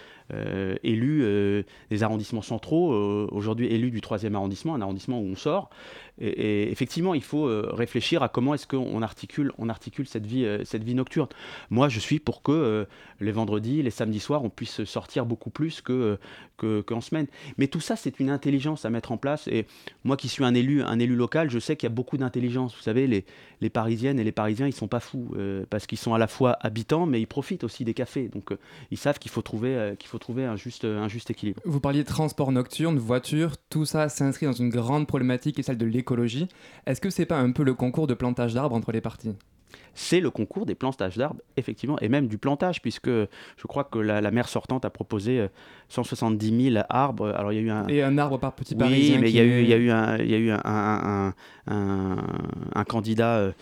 [0.83, 5.37] élu euh, des arrondissements centraux, euh, aujourd'hui élu du 3e arrondissement, un arrondissement où on
[5.37, 5.71] sort.
[6.21, 10.45] Et, effectivement, il faut euh, réfléchir à comment est-ce qu'on articule, on articule cette vie,
[10.45, 11.29] euh, cette vie nocturne.
[11.71, 12.85] Moi, je suis pour que euh,
[13.21, 16.17] les vendredis, les samedis soirs, on puisse sortir beaucoup plus que, euh,
[16.57, 17.27] que- qu'en semaine.
[17.59, 19.49] Mais tout ça, c'est une intelligence à mettre en place.
[19.49, 19.67] Et
[20.05, 22.75] moi, qui suis un élu, un élu local, je sais qu'il y a beaucoup d'intelligence.
[22.77, 23.25] Vous savez, les,
[23.61, 26.29] les Parisiennes et les Parisiens, ils sont pas fous euh, parce qu'ils sont à la
[26.29, 28.29] fois habitants, mais ils profitent aussi des cafés.
[28.29, 28.59] Donc, euh,
[28.93, 30.85] ils savent qu'il faut trouver, euh, trouver un juste,
[31.31, 31.61] équilibre.
[31.65, 35.65] Vous parliez de transport nocturne, voiture, tout ça s'inscrit dans une grande problématique qui est
[35.65, 36.49] celle de l'écologie.
[36.87, 39.35] Est-ce que c'est pas un peu le concours de plantage d'arbres entre les parties?
[39.95, 43.99] C'est le concours des plantages d'arbres, effectivement, et même du plantage, puisque je crois que
[43.99, 45.49] la, la maire sortante a proposé euh,
[45.89, 47.29] 170 000 arbres.
[47.37, 49.19] Alors il y a eu un Et un arbre par petit oui, parisien.
[49.21, 49.63] mais il y a eu, naît.
[49.63, 51.29] il y a eu un, il y a eu un, un,
[51.69, 52.17] un- un-
[52.75, 53.53] un candidat euh,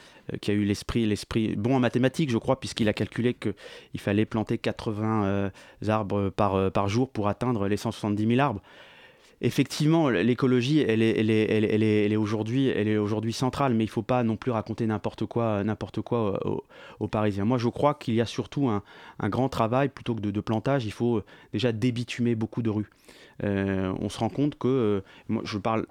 [0.41, 4.25] qui a eu l'esprit, l'esprit bon en mathématiques, je crois, puisqu'il a calculé qu'il fallait
[4.25, 5.51] planter 80 euh,
[5.89, 8.63] arbres par, euh, par jour pour atteindre les 170 000 arbres.
[9.45, 13.93] Effectivement, l'écologie, elle est, elle est, elle est, elle est, aujourd'hui, centrale, mais il ne
[13.93, 16.64] faut pas non plus raconter n'importe quoi, n'importe quoi aux,
[17.01, 17.45] aux Parisiens.
[17.45, 18.84] Moi, je crois qu'il y a surtout un,
[19.28, 20.86] grand travail plutôt que de, plantage.
[20.86, 22.88] Il faut euh, déjà débitumer beaucoup de rues.
[23.43, 25.86] Euh, on se rend compte que, euh, je parle,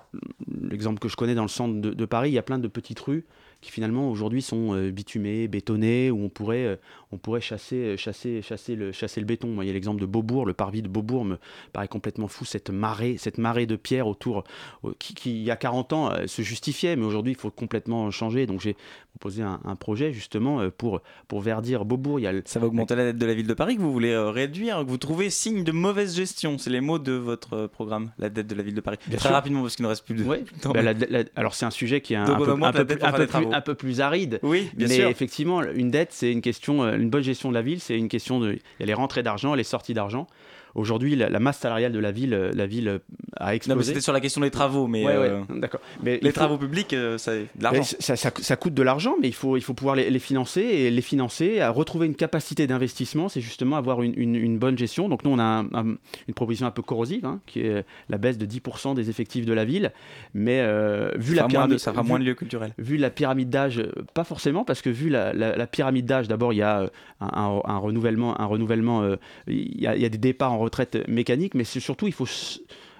[0.61, 2.69] l'exemple que je connais dans le centre de, de Paris, il y a plein de
[2.69, 3.25] petites rues
[3.61, 6.75] qui finalement aujourd'hui sont euh, bitumées, bétonnées, où on pourrait, euh,
[7.11, 9.47] on pourrait chasser, chasser, chasser, le, chasser le béton.
[9.47, 11.37] Moi, il y a l'exemple de Beaubourg, le parvis de Beaubourg me
[11.73, 14.43] paraît complètement fou, cette marée, cette marée de pierres autour,
[14.85, 17.51] euh, qui, qui, il y a 40 ans euh, se justifiait, mais aujourd'hui il faut
[17.51, 18.45] complètement changer.
[18.45, 18.75] Donc j'ai
[19.19, 22.19] proposé un, un projet justement euh, pour, pour verdir Beaubourg.
[22.19, 23.81] Il y a le- Ça va augmenter la dette de la ville de Paris que
[23.81, 26.57] vous voulez euh, réduire, que vous trouvez signe de mauvaise gestion.
[26.57, 28.97] C'est les mots de votre euh, programme, la dette de la ville de Paris.
[29.07, 29.35] Bien Très sûr.
[29.35, 30.43] rapidement parce qu'il ne reste plus de Ouais.
[30.61, 30.71] temps.
[30.71, 33.75] Bah, la- la- alors c'est un sujet qui est un, peu, un plus, un peu
[33.99, 34.39] aride.
[34.43, 35.07] Oui, bien mais sûr.
[35.09, 38.07] effectivement, une dette, c'est une question, euh, une bonne gestion de la ville, c'est une
[38.07, 40.27] question de, il y a les rentrées d'argent, les sorties d'argent.
[40.75, 42.99] Aujourd'hui, la, la masse salariale de la ville, euh, la ville euh,
[43.37, 43.75] a explosé.
[43.75, 45.81] Non, mais c'était sur la question des travaux, mais Ouais, ouais, euh, d'accord.
[46.03, 47.79] Mais les faut- travaux publics, ça, de l'argent.
[47.79, 50.19] mais ça, ça- ça coûte de l'argent, mais il faut, il faut pouvoir les, les
[50.19, 54.57] financer et les financer, à retrouver une capacité d'investissement, c'est justement avoir une, une- une
[54.59, 55.09] bonne gestion.
[55.09, 55.95] Donc nous, on a un- un-
[56.27, 59.53] une proposition un peu corrosive, hein, qui est la baisse de 10% des effectifs de
[59.53, 59.91] la ville,
[60.33, 62.73] mais euh, vu Ça la de- pyramide, ça fera moins de lieux culturels.
[62.77, 63.81] Vu la pyramide d'âge,
[64.13, 66.83] pas forcément, parce que vu la, la- la pyramide d'âge, d'abord il y a
[67.19, 69.15] un, un- un renouvellement, un renouvellement, euh,
[69.47, 72.13] il y, a, il y a des départs en retraite mécanique, mais c'est surtout il
[72.13, 72.27] faut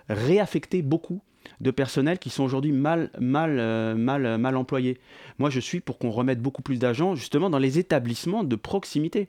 [0.10, 1.22] réaffecter beaucoup
[1.60, 4.98] de personnel qui sont aujourd'hui mal, mal, euh, mal, euh, mal employés.
[5.38, 9.28] Moi, je suis pour qu'on remette beaucoup plus d'argent justement dans les établissements de proximité.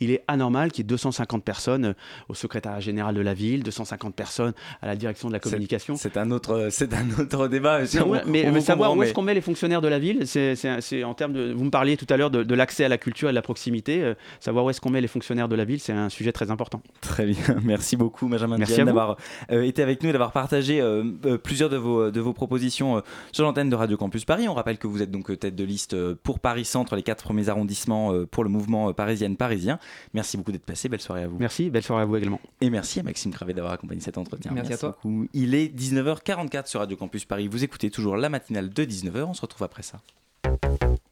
[0.00, 1.92] Il est anormal qu'il y ait 250 personnes euh,
[2.28, 4.52] au secrétariat général de la ville, 250 personnes
[4.82, 5.96] à la direction de la communication.
[5.96, 7.80] C'est un autre, c'est un autre débat.
[7.82, 9.88] Non, On- ouais, mais, on mais vous savoir où est-ce qu'on met les fonctionnaires de
[9.88, 11.52] la ville, c'est en termes de.
[11.52, 13.42] Vous me parliez tout à l'heure de, de l'accès à la culture et de la
[13.42, 14.02] proximité.
[14.02, 16.50] euh, savoir où est-ce qu'on met les fonctionnaires de la ville, c'est un sujet très
[16.50, 16.82] important.
[17.00, 19.16] Très bien, merci beaucoup Benjamin d'avoir
[19.50, 22.98] euh, été avec nous et d'avoir partagé euh, euh, plusieurs de vos, de vos propositions
[22.98, 23.00] euh,
[23.32, 24.48] sur l'antenne de Radio Campus Paris.
[24.48, 27.02] On rappelle que vous êtes donc euh, tête de liste euh, pour Paris Centre, les
[27.02, 29.78] quatre premiers arrondissements euh, pour le mouvement euh, parisienne parisien.
[30.14, 31.38] Merci beaucoup d'être passé, belle soirée à vous.
[31.38, 32.40] Merci, belle soirée à vous également.
[32.60, 34.52] Et merci à Maxime Cravé d'avoir accompagné cet entretien.
[34.54, 34.90] Merci à toi.
[35.02, 35.26] beaucoup.
[35.32, 37.48] Il est 19h44 sur Radio Campus Paris.
[37.48, 39.22] Vous écoutez toujours la matinale de 19h.
[39.24, 40.00] On se retrouve après ça.
[40.44, 41.05] Ça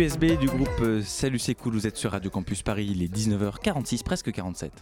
[0.00, 3.14] USB du groupe euh, Salut c'est cool, vous êtes sur Radio Campus Paris, il est
[3.14, 4.72] 19h46, presque 47.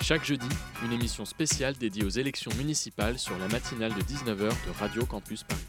[0.00, 0.48] Chaque jeudi,
[0.84, 5.44] une émission spéciale dédiée aux élections municipales sur la matinale de 19h de Radio Campus
[5.44, 5.60] Paris.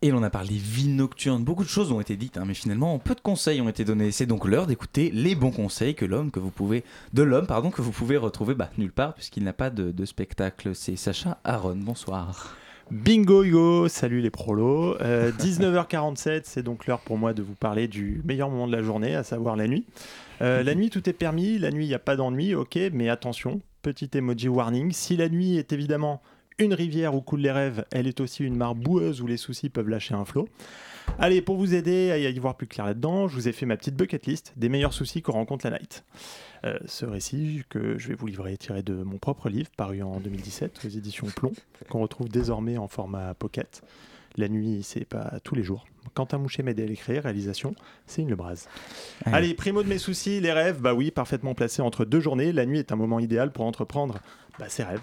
[0.00, 2.98] Et l'on a parlé vie nocturne, beaucoup de choses ont été dites, hein, mais finalement
[2.98, 4.10] peu de conseils ont été donnés.
[4.10, 6.82] C'est donc l'heure d'écouter les bons conseils que l'homme que vous pouvez,
[7.12, 10.04] de l'homme pardon que vous pouvez retrouver bah, nulle part puisqu'il n'a pas de, de
[10.06, 10.74] spectacle.
[10.74, 11.76] C'est Sacha Aaron.
[11.76, 12.56] Bonsoir.
[12.90, 14.96] Bingo Hugo, salut les prolos.
[15.00, 18.82] Euh, 19h47, c'est donc l'heure pour moi de vous parler du meilleur moment de la
[18.82, 19.84] journée, à savoir la nuit.
[20.40, 21.58] Euh, la nuit, tout est permis.
[21.58, 24.92] La nuit, il n'y a pas d'ennui, ok, mais attention, petit emoji warning.
[24.92, 26.22] Si la nuit est évidemment
[26.58, 29.68] une rivière où coulent les rêves, elle est aussi une mare boueuse où les soucis
[29.68, 30.48] peuvent lâcher un flot.
[31.18, 33.76] Allez, pour vous aider à y voir plus clair là-dedans, je vous ai fait ma
[33.76, 36.04] petite bucket list des meilleurs soucis qu'on rencontre la night.
[36.64, 40.02] Euh, ce récit que je vais vous livrer est tiré de mon propre livre paru
[40.02, 41.52] en 2017 aux éditions Plomb,
[41.88, 43.82] qu'on retrouve désormais en format pocket.
[44.36, 45.86] La nuit, c'est pas tous les jours.
[46.14, 47.74] Quentin Mouchet m'aide à l'écrire, réalisation,
[48.06, 48.66] c'est une Lebras.
[49.26, 49.32] Ouais.
[49.32, 52.52] Allez, primo de mes soucis, les rêves, bah oui, parfaitement placés entre deux journées.
[52.52, 54.18] La nuit est un moment idéal pour entreprendre
[54.58, 55.02] bah, ses rêves.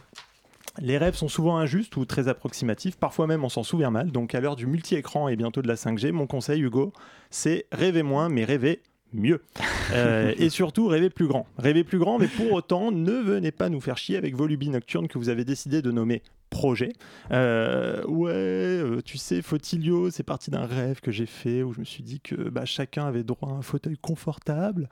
[0.80, 4.12] Les rêves sont souvent injustes ou très approximatifs, parfois même on s'en souvient mal.
[4.12, 6.92] Donc à l'heure du multi-écran et bientôt de la 5G, mon conseil, Hugo,
[7.30, 8.82] c'est rêver moins, mais rêver
[9.14, 9.42] mieux.
[9.94, 11.46] Euh, et surtout, rêver plus grand.
[11.60, 14.72] Rêver plus grand, mais pour autant, ne venez pas nous faire chier avec vos lubies
[14.72, 16.24] nocturnes que vous avez décidé de nommer
[16.56, 16.94] projet.
[17.32, 21.82] Euh, ouais, euh, tu sais, Fotilio, c'est parti d'un rêve que j'ai fait où je
[21.82, 24.88] me suis dit que bah, chacun avait droit à un fauteuil confortable,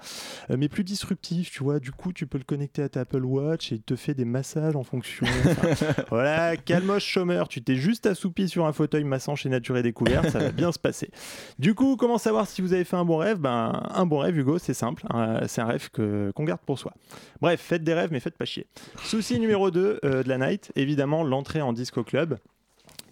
[0.51, 1.79] euh, mais plus disruptif, tu vois.
[1.79, 4.25] Du coup, tu peux le connecter à ta Apple Watch et il te fait des
[4.25, 5.25] massages en fonction.
[5.45, 9.83] Enfin, voilà, calmoche chômeur, tu t'es juste assoupi sur un fauteuil massant chez Nature et
[9.83, 11.11] Découverte, ça va bien se passer.
[11.59, 13.37] Du coup, comment savoir si vous avez fait un bon rêve?
[13.37, 15.05] Ben, un bon rêve, Hugo, c'est simple.
[15.47, 16.93] C'est un rêve que, qu'on garde pour soi.
[17.39, 18.67] Bref, faites des rêves, mais faites pas chier.
[19.03, 22.37] Souci numéro 2 de la night, évidemment, l'entrée en disco club.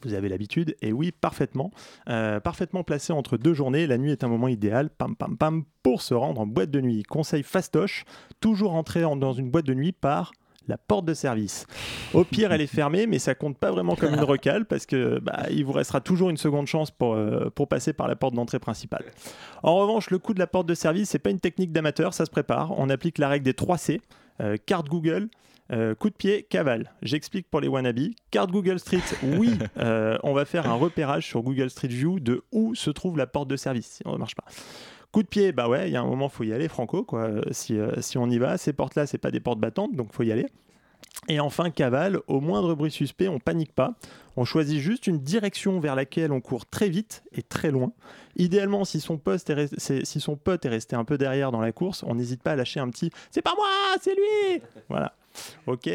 [0.04, 1.70] Vous avez l'habitude, et oui, parfaitement.
[2.10, 5.64] Euh, parfaitement placé entre deux journées, la nuit est un moment idéal, pam pam pam,
[5.84, 7.04] pour se rendre en boîte de nuit.
[7.04, 8.04] Conseil fastoche,
[8.40, 10.32] toujours entrer en- dans une boîte de nuit par
[10.68, 11.68] la porte de service.
[12.16, 15.20] Au pire, elle est fermée, mais ça compte pas vraiment comme une recale parce que
[15.20, 18.34] bah, il vous restera toujours une seconde chance pour, euh, pour passer par la porte
[18.34, 19.06] d'entrée principale.
[19.64, 22.26] En revanche, le coup de la porte de service, c'est pas une technique d'amateur, ça
[22.26, 22.78] se prépare.
[22.80, 24.02] On applique la règle des 3 C
[24.40, 25.30] euh, carte Google.
[25.72, 26.92] Euh, coup de pied, cavale.
[27.02, 28.12] J'explique pour les wannabes.
[28.30, 32.44] Carte Google Street, oui, euh, on va faire un repérage sur Google Street View de
[32.52, 34.46] où se trouve la porte de service, sinon ça ne marche pas.
[35.12, 37.24] Coup de pied, bah ouais, il y a un moment, faut y aller, franco, quoi.
[37.24, 40.14] Euh, Si, euh, si on y va, ces portes-là, c'est pas des portes battantes, donc
[40.14, 40.46] faut y aller.
[41.28, 43.96] Et enfin, cavale, au moindre bruit suspect, on panique pas.
[44.38, 47.92] On choisit juste une direction vers laquelle on court très vite et très loin.
[48.38, 51.74] Idéalement, si son, poste est si son pote est resté un peu derrière dans la
[51.74, 53.68] course, on n'hésite pas à lâcher un petit «C'est pas moi,
[54.02, 55.14] c'est lui!» Voilà.
[55.68, 55.90] Ok.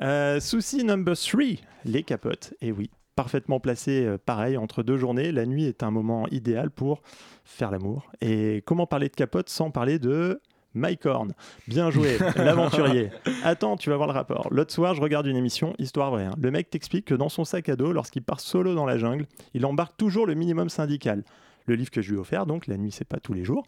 [0.00, 1.42] Euh, souci number 3,
[1.84, 2.54] les capotes.
[2.60, 5.32] Et oui, parfaitement placé, euh, pareil, entre deux journées.
[5.32, 7.02] La nuit est un moment idéal pour
[7.44, 8.10] faire l'amour.
[8.20, 10.40] Et comment parler de capote sans parler de
[10.74, 11.32] Mike Horn
[11.68, 13.10] Bien joué, l'aventurier.
[13.44, 14.48] Attends, tu vas voir le rapport.
[14.50, 16.24] L'autre soir, je regarde une émission, histoire vraie.
[16.24, 16.34] hein.
[16.40, 19.26] Le mec t'explique que dans son sac à dos, lorsqu'il part solo dans la jungle,
[19.54, 21.22] il embarque toujours le minimum syndical.
[21.66, 23.64] Le livre que je lui ai offert, donc la nuit, c'est pas tous les jours.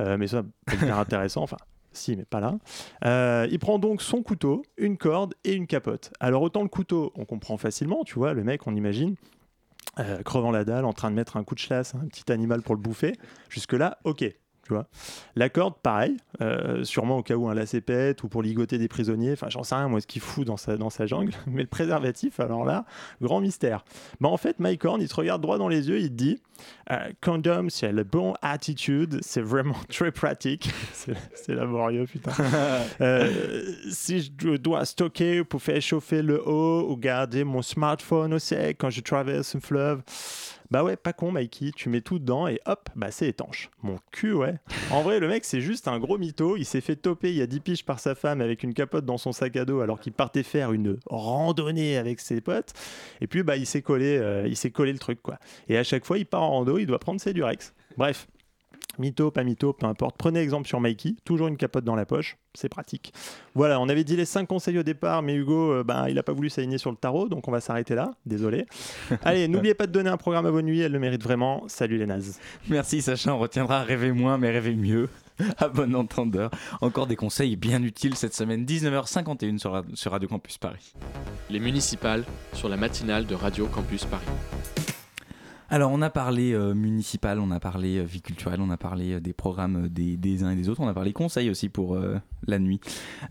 [0.00, 1.42] Euh, mais ça, c'est hyper intéressant.
[1.42, 1.56] Enfin,
[1.92, 2.58] si, mais pas là.
[3.04, 6.12] Euh, il prend donc son couteau, une corde et une capote.
[6.20, 9.16] Alors, autant le couteau, on comprend facilement, tu vois, le mec, on imagine.
[9.98, 12.62] euh, crevant la dalle, en train de mettre un coup de chasse, un petit animal
[12.62, 13.14] pour le bouffer.
[13.48, 14.24] Jusque-là, ok.
[14.68, 14.86] Tu vois.
[15.34, 18.86] La corde, pareil, euh, sûrement au cas où un lacet pète ou pour ligoter des
[18.86, 19.32] prisonniers.
[19.32, 21.32] Enfin, j'en sais rien, moi, ce qu'il fout dans sa, dans sa jungle.
[21.46, 22.84] Mais le préservatif, alors là,
[23.22, 23.82] grand mystère.
[24.20, 26.42] Bah, en fait, Mike Horn, il te regarde droit dans les yeux, il te dit
[26.90, 30.70] euh, Condom, c'est la bonne attitude, c'est vraiment très pratique.
[31.34, 32.32] c'est laborieux, putain.
[33.00, 38.38] Euh, si je dois stocker pour faire chauffer le haut ou garder mon smartphone au
[38.38, 40.02] sec quand je traverse un fleuve,
[40.70, 43.70] Bah ouais, pas con, Mikey, tu mets tout dedans et hop, bah c'est étanche.
[43.82, 44.56] Mon cul, ouais.
[44.90, 46.58] En vrai, le mec, c'est juste un gros mytho.
[46.58, 49.06] Il s'est fait toper il y a 10 piges par sa femme avec une capote
[49.06, 52.74] dans son sac à dos alors qu'il partait faire une randonnée avec ses potes.
[53.22, 55.38] Et puis, bah, il s'est collé, euh, il s'est collé le truc, quoi.
[55.68, 57.72] Et à chaque fois, il part en rando, il doit prendre ses Durex.
[57.96, 58.26] Bref.
[58.98, 60.16] Mytho, pas mytho, peu importe.
[60.18, 63.12] Prenez exemple sur Mikey, toujours une capote dans la poche, c'est pratique.
[63.54, 66.22] Voilà, on avait dit les 5 conseils au départ, mais Hugo, euh, bah, il n'a
[66.22, 68.66] pas voulu s'aligner sur le tarot, donc on va s'arrêter là, désolé.
[69.22, 71.64] Allez, n'oubliez pas de donner un programme à vos nuits, elle le mérite vraiment.
[71.68, 72.38] Salut les nazes.
[72.68, 75.08] Merci Sacha, on retiendra rêver moins mais rêver mieux.
[75.58, 76.50] À bon entendeur.
[76.80, 80.92] Encore des conseils bien utiles cette semaine, 19h51 sur, Ra- sur Radio Campus Paris.
[81.48, 82.24] Les municipales
[82.54, 84.24] sur la matinale de Radio Campus Paris.
[85.70, 89.12] Alors, on a parlé euh, municipal, on a parlé euh, vie culturelle, on a parlé
[89.12, 91.94] euh, des programmes des, des uns et des autres, on a parlé conseils aussi pour
[91.94, 92.80] euh, la nuit.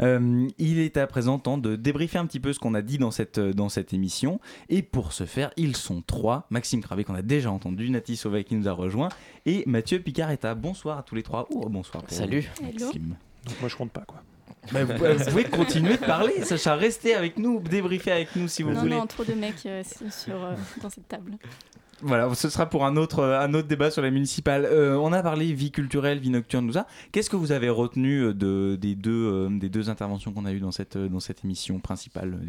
[0.01, 2.99] Euh, il est à présent temps de débriefer un petit peu ce qu'on a dit
[2.99, 4.39] dans cette, dans cette émission.
[4.69, 6.45] Et pour ce faire, ils sont trois.
[6.51, 9.09] Maxime Cravé, qu'on a déjà entendu, Nati Sauvet qui nous a rejoint,
[9.47, 10.53] et Mathieu Picaretta.
[10.53, 11.47] Bonsoir à tous les trois.
[11.49, 12.03] Oh, bonsoir.
[12.03, 12.47] pour Salut.
[12.61, 13.15] Maxime.
[13.47, 14.21] Donc moi je compte pas quoi.
[14.73, 16.75] Bah, vous, vous pouvez continuer de parler, Sacha.
[16.75, 18.95] Restez avec nous, débriefer avec nous si vous non, voulez.
[18.95, 21.31] non, trop de mecs euh, sur, sur, euh, dans cette table.
[22.01, 24.65] Voilà, ce sera pour un autre, euh, un autre débat sur les municipales.
[24.65, 26.85] Euh, on a parlé vie culturelle, vie nocturne, tout ça.
[27.11, 30.59] Qu'est-ce que vous avez retenu euh, de, des, deux, des deux interventions qu'on a eues
[30.59, 32.39] dans cette, dans cette émission principale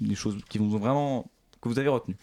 [0.00, 1.30] les choses qui vraiment.
[1.62, 2.16] que vous avez retenues?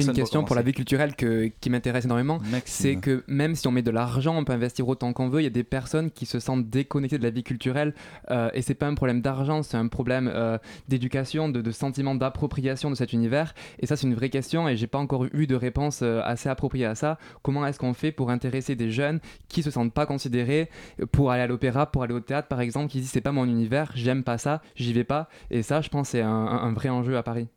[0.00, 3.72] Une question pour la vie culturelle que- qui m'intéresse énormément, c'est que même si on
[3.72, 6.26] met de l'argent, on peut investir autant qu'on veut, il y a des personnes qui
[6.26, 7.94] se sentent déconnectées de la vie culturelle
[8.30, 12.14] euh, et c'est pas un problème d'argent, c'est un problème euh, d'éducation, de, de sentiment
[12.14, 13.54] d'appropriation de cet univers.
[13.78, 16.48] Et ça c'est une vraie question et j'ai pas encore eu de réponse euh, assez
[16.48, 17.18] appropriée à ça.
[17.42, 20.68] Comment est-ce qu'on fait pour intéresser des jeunes qui se sentent pas considérés
[21.12, 23.44] pour aller à l'opéra, pour aller au théâtre par exemple, qui disent c'est pas mon
[23.46, 25.28] univers, j'aime pas ça, j'y vais pas.
[25.50, 27.48] Et ça je pense c'est un vrai enjeu à Paris.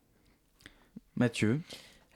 [1.16, 1.62] Mathieu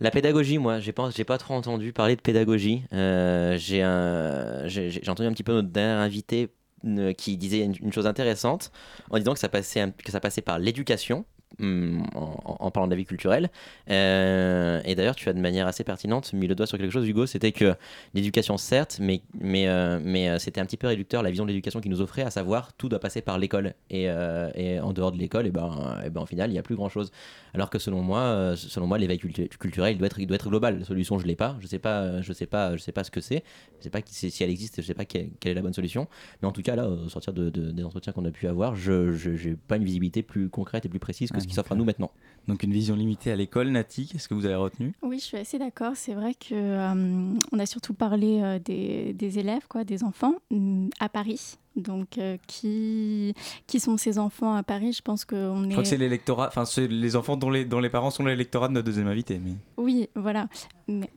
[0.02, 2.84] La pédagogie, moi, j'ai pas, pas trop entendu parler de pédagogie.
[2.94, 3.84] Euh, j'ai,
[5.10, 6.50] entendu un petit peu notre dernier invité
[6.86, 8.72] euh, qui disait une, une chose intéressante
[9.10, 11.26] en disant que ça passait par l'éducation.
[11.60, 13.50] Hum, En, en parlant de la vie culturelle.
[13.90, 17.08] Euh, et d'ailleurs, tu as de manière assez pertinente mis le doigt sur quelque chose,
[17.08, 17.76] Hugo, c'était que
[18.14, 21.50] l'éducation, certes, mais, mais, euh, mais euh, c'était un petit peu réducteur la vision de
[21.50, 23.74] l'éducation qu'il nous offrait, à savoir tout doit passer par l'école.
[23.90, 26.60] Et, euh, et en dehors de l'école, et ben, et ben, au final, il n'y
[26.60, 27.12] a plus grand-chose.
[27.54, 30.50] Alors que selon moi, selon moi l'éveil cultu- culturel il doit, être, il doit être
[30.50, 30.80] global.
[30.80, 31.58] La solution, je l'ai pas.
[31.60, 33.44] Je sais pas, je sais pas, je sais pas ce que c'est.
[33.80, 34.82] Je sais pas qui- si elle existe.
[34.82, 36.08] Je sais pas quelle, quelle est la bonne solution.
[36.42, 38.76] Mais en tout cas, là, au sortir de, de- des entretiens qu'on a pu avoir,
[38.76, 39.10] je
[39.50, 41.86] n'ai pas une visibilité plus concrète et plus précise que ce qui s'offre à nous
[41.86, 42.12] maintenant.
[42.48, 44.94] Donc une vision limitée à l'école, Nati, qu'est-ce que vous avez retenu?
[45.02, 45.92] Oui, je suis assez d'accord.
[45.96, 50.36] C'est vrai que euh, on a surtout parlé euh, des, des élèves, quoi, des enfants
[50.52, 51.58] hum, à Paris.
[51.76, 53.34] Donc, euh, qui,
[53.68, 54.94] qui sont ces enfants à Paris?
[54.94, 55.68] Je pense qu'on est.
[55.68, 58.26] Je crois que c'est l'électorat, enfin c'est les enfants dont les, dont les parents sont
[58.26, 59.40] l'électorat de notre deuxième invité.
[59.40, 59.54] Mais...
[59.78, 60.48] Oui, voilà.
[60.88, 61.10] Mais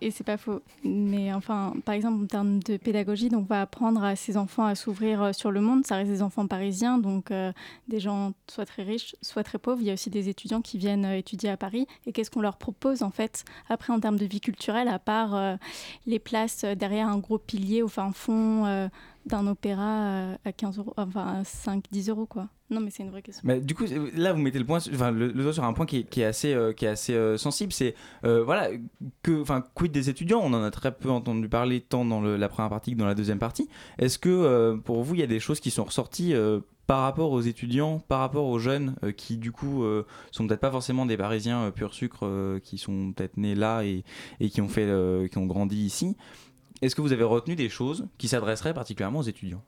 [0.00, 0.62] et c'est pas faux.
[0.84, 4.64] Mais enfin, par exemple, en termes de pédagogie, donc on va apprendre à ces enfants
[4.64, 5.86] à s'ouvrir euh, sur le monde.
[5.86, 7.52] Ça reste des enfants parisiens, donc euh,
[7.88, 9.80] des gens soit très riches, soit très pauvres.
[9.80, 11.86] Il y a aussi des étudiants qui viennent euh, étudier à Paris.
[12.06, 15.58] Et qu'est-ce qu'on leur propose en fait après en termes de vie culturelle, à part
[16.06, 18.88] les places derrière un gros pilier au fin fond
[19.26, 22.48] d'un opéra euh, à 15 euros, enfin à 5-10 euros quoi.
[22.68, 23.42] Non, mais c'est une vraie question.
[23.44, 23.84] Mais du coup,
[24.16, 26.52] là, vous mettez le, point, enfin, le, doigt sur un point qui qui est assez,
[26.52, 27.72] euh, qui est assez euh, sensible.
[27.72, 28.70] C'est voilà,
[29.22, 30.40] que, enfin, quid des étudiants?
[30.42, 33.14] On en a très peu entendu parler tant dans la première partie que dans la
[33.14, 33.68] deuxième partie.
[33.98, 36.34] Est-ce que pour vous, il y a des choses qui sont ressorties
[36.86, 40.70] par rapport aux étudiants, par rapport aux jeunes qui du coup euh, sont peut-être pas
[40.70, 44.04] forcément des Parisiens euh, pur sucre, qui sont peut-être nés là et,
[44.40, 44.88] et qui ont fait,
[45.30, 46.16] qui ont grandi ici?
[46.82, 49.62] Est-ce que vous avez retenu des choses qui s'adresseraient particulièrement aux étudiants?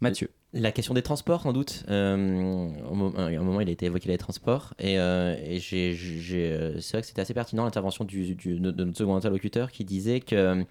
[0.00, 0.30] Mathieu.
[0.52, 1.84] La question des transports, sans doute.
[1.88, 2.68] Euh,
[3.16, 4.74] à un moment, il a été évoqué les transports.
[4.78, 9.84] Et, euh, euh, c'est vrai que c'était assez pertinent l'intervention de notre second interlocuteur qui
[9.84, 10.64] disait que-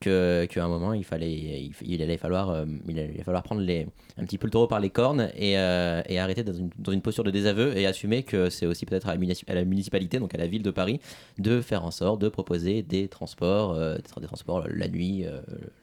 [0.00, 3.86] qu'à un moment, il, fallait, il, allait falloir, euh, il falloir prendre les,
[4.16, 6.92] un petit peu le taureau par les cornes et, euh, et arrêter dans une, dans
[6.92, 9.16] une posture de désaveu et assumer que c'est aussi peut-être à,
[9.54, 11.00] la municipalité, donc à la ville de Paris,
[11.38, 15.26] de faire en sorte de proposer des transports, euh, des, transports la nuit,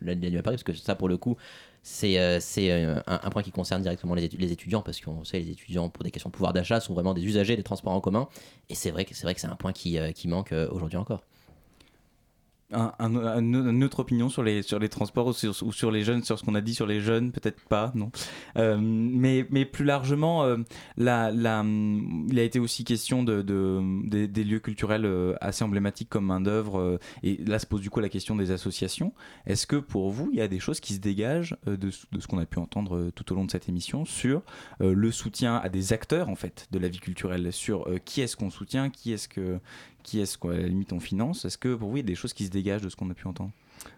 [0.02, 1.38] la, nuit à Paris, parce que ça, pour le coup,
[1.84, 6.04] c'est un, point qui concerne directement les, les étudiants, parce qu'on sait les étudiants, pour
[6.04, 8.28] des questions de pouvoir d'achat, sont vraiment des usagers des transports en commun.
[8.70, 11.22] Et c'est vrai que c'est un point qui, qui manque aujourd'hui encore.
[12.74, 13.40] Un, un- un-
[13.72, 16.56] une autre opinion sur les, sur les transports ou sur, les jeunes, sur ce qu'on
[16.56, 18.12] a dit sur les jeunes, peut-être pas, non.
[18.58, 20.58] Euh, mais, mais plus largement, euh,
[20.98, 26.26] la, il a été aussi question de, de- des, lieux culturels euh, assez emblématiques comme
[26.26, 26.80] main-d'œuvre.
[26.80, 29.14] euh, et là se pose du coup la question des associations.
[29.46, 32.28] Est-ce que pour vous, il y a des choses qui se dégagent de, de ce
[32.28, 34.42] qu'on a pu entendre tout au long de cette émission sur
[34.80, 38.50] le soutien à des acteurs en fait de la vie culturelle, sur qui est-ce qu'on
[38.50, 39.60] soutient, qui est-ce que
[40.08, 41.44] Qui est-ce la limite, on finance?
[41.44, 43.10] Est-ce que pour vous, il y a des choses qui se dégagent de ce qu'on
[43.10, 43.52] a pu entendre?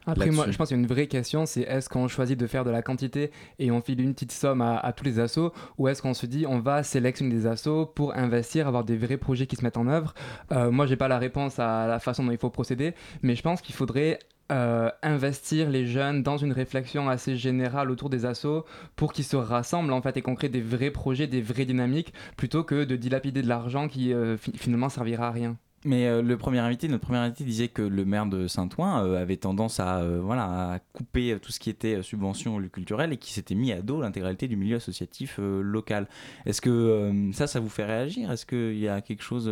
[0.08, 2.48] Après, moi, je pense qu'il y a une vraie question, c'est est-ce qu'on choisit de
[2.48, 3.30] faire de la quantité
[3.60, 6.26] et on file une petite somme à, à tous les assos, ou est-ce qu'on se
[6.26, 9.78] dit on va sélectionner des assos pour investir, avoir des vrais projets qui se mettent
[9.78, 10.16] en œuvre?
[10.52, 13.44] Euh, Moi, j'ai pas la réponse à la façon dont il faut procéder, mais je
[13.44, 14.18] pense qu'il faudrait
[14.52, 19.38] euh, investir les jeunes dans une réflexion assez générale autour des assos pour qu'ils se
[19.38, 22.96] rassemblent en fait et qu'on crée des vrais projets, des vraies dynamiques, plutôt que de
[22.96, 25.56] dilapider de l'argent qui euh, fi- finalement servira à rien.
[25.86, 29.22] Mais euh, le premier invité, notre premier invité disait que le maire de Saint-Ouen euh,
[29.22, 33.14] avait tendance à, euh, voilà, à couper tout ce qui était subvention au lieu culturel
[33.14, 36.10] et qui s'était mis à dos l'intégralité du milieu associatif local.
[36.46, 38.30] Est-ce que ça, ça vous fait réagir?
[38.30, 39.46] Est-ce qu'il y a quelque chose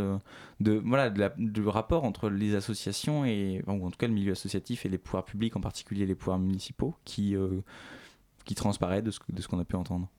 [0.60, 4.86] de, voilà, du rapport entre les associations et, ou en tout cas le milieu associatif
[4.86, 7.36] et les pouvoirs publics, en particulier les pouvoirs municipaux, qui,
[8.44, 10.10] qui transparaît de ce, de ce qu'on a pu entendre?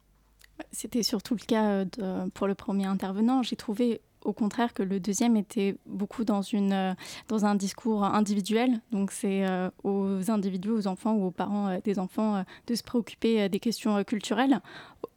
[0.72, 1.84] C'était surtout le cas
[2.32, 3.42] pour le premier intervenant.
[3.42, 6.94] J'ai trouvé au contraire que le deuxième était beaucoup dans, une, euh,
[7.28, 8.80] dans un discours individuel.
[8.90, 12.82] Donc c'est euh, aux individus, aux enfants ou aux parents euh, des enfants de se
[12.82, 14.60] préoccuper des questions culturelles.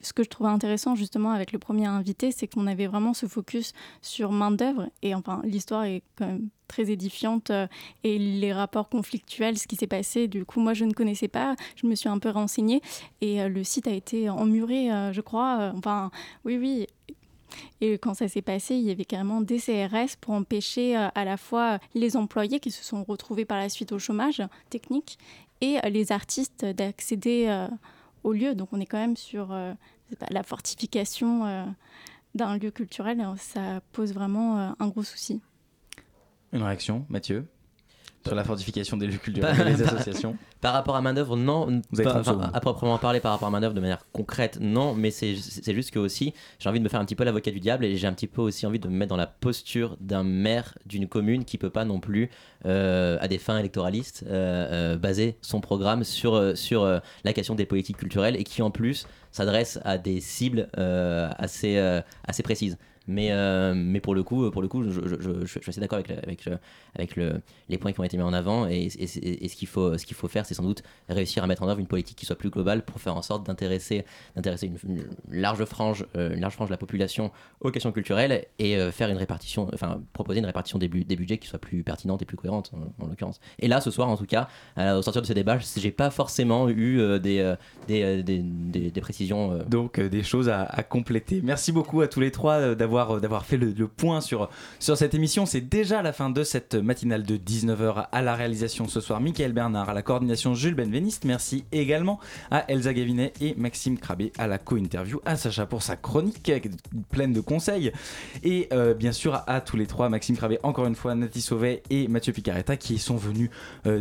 [0.01, 3.25] Ce que je trouvais intéressant justement avec le premier invité, c'est qu'on avait vraiment ce
[3.25, 4.89] focus sur main d'œuvre.
[5.01, 7.51] Et enfin, l'histoire est quand même très édifiante
[8.03, 10.27] et les rapports conflictuels, ce qui s'est passé.
[10.27, 11.55] Du coup, moi, je ne connaissais pas.
[11.75, 12.81] Je me suis un peu renseignée
[13.19, 15.73] et le site a été emmuré, je crois.
[15.75, 16.11] Enfin,
[16.45, 16.87] oui, oui.
[17.81, 21.25] Et quand ça s'est passé, il y avait carrément des CRS pour empêcher euh, à
[21.25, 25.17] la fois les employés qui se sont retrouvés par la suite au chômage technique
[25.61, 27.67] et les artistes d'accéder euh,
[28.23, 28.55] au lieu.
[28.55, 29.73] Donc on est quand même sur euh,
[30.29, 31.73] la fortification
[32.35, 33.25] d'un lieu culturel.
[33.37, 35.39] Ça pose vraiment un gros souci.
[36.51, 37.47] Une réaction, Mathieu?
[38.25, 41.81] Sur la fortification des lieux culturels et des associations Par rapport à main-d'œuvre, non.
[41.91, 42.49] Vous Pas- 30 enfin, secondes.
[42.53, 44.93] à proprement parler, par rapport à main-d'œuvre de manière concrète, non.
[44.93, 47.59] Mais c'est juste que aussi, j'ai envie de me faire un petit peu l'avocat du
[47.59, 50.23] diable et j'ai un petit peu aussi envie de me mettre dans la posture d'un
[50.23, 52.29] maire d'une commune qui peut pas non plus,
[52.65, 56.85] euh, à des fins électoralistes, euh, euh, baser son programme sur, sur
[57.23, 61.77] la question des politiques culturelles et qui en plus s'adresse à des cibles assez,
[62.27, 62.77] assez précises.
[63.07, 66.47] Mais, euh, mais pour le coup, pour le coup je, suis assez d'accord avec, avec,
[66.95, 68.67] avec le- les points qui ont été mis en avant.
[68.67, 71.63] Et, et- ce qu'il faut, ce qu'il faut faire, c'est sans doute réussir à mettre
[71.63, 75.03] en œuvre une politique qui soit plus globale pour faire en sorte d'intéresser, d'intéresser une,
[75.29, 79.09] large frange, euh, une large frange de la population aux questions culturelles et euh, faire
[79.09, 82.37] une répartition, enfin proposer une répartition des, des budgets qui soit plus pertinente et plus
[82.37, 83.39] cohérente en, en l'occurrence.
[83.59, 84.47] Et là, ce soir, en tout cas,
[84.77, 87.55] au sortir de ce débat, j'ai pas forcément eu des,
[87.87, 89.59] des, des, précisions.
[89.67, 91.41] Donc des choses à, compléter.
[91.43, 94.49] Merci beaucoup à tous les trois euh, d'avoir euh, d'avoir fait le, point sur,
[94.79, 95.45] sur cette émission.
[95.45, 99.21] C'est déjà la fin de cette matinale de 19h à la réalisation ce soir.
[99.21, 101.23] Michael Bernard à la coordination Jules Benveniste.
[101.25, 105.21] Merci également à Elsa Gavinet et Maxime Crabé à la co-interview.
[105.25, 106.59] À Sacha pour sa chronique euh,
[107.09, 107.91] pleine de conseils.
[108.43, 111.83] Et euh, bien sûr à, tous les trois, Maxime Crabé encore une fois, Nati Sauvet
[111.89, 113.49] et Mathieu Picaretta qui sont venus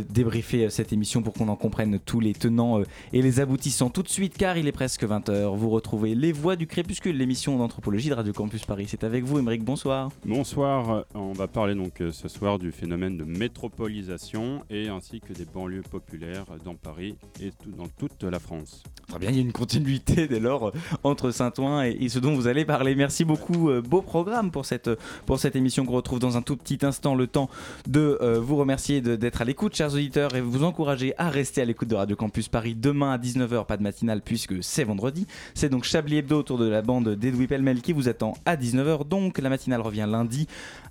[0.09, 2.81] débriefer cette émission pour qu'on en comprenne tous les tenants
[3.13, 5.55] et les aboutissants tout de suite car il est presque 20h.
[5.55, 8.80] Vous retrouvez Les Voix du Crépuscule, l'émission d'anthropologie de Radio Campus Paris.
[8.87, 10.09] C'est avec vous, Émeric, bonsoir.
[10.25, 15.33] Bonsoir, on va parler donc euh, ce soir du phénomène de métropolisation et ainsi que
[15.33, 18.83] des banlieues populaires dans Paris et tout- dans toute la France.
[19.07, 20.71] Très bien, il y a une continuité dès lors euh,
[21.03, 22.95] entre Saint-Ouen et, et ce dont vous allez parler.
[22.95, 24.89] Merci beaucoup, euh, beau programme pour cette,
[25.25, 27.15] pour cette émission qu'on retrouve dans un tout petit instant.
[27.15, 27.49] Le temps
[27.87, 31.65] de euh, vous remercier d'être à l'écoute, chers auditeurs, et vous encourager à rester à
[31.65, 35.27] l'écoute de Radio Campus Paris demain à 19h, pas de matinale puisque c'est vendredi.
[35.55, 39.07] C'est donc Chablis Hebdo autour de la bande d'Edoui Pellemel qui vous attend à 19h.
[39.07, 40.47] Donc la matinale revient lundi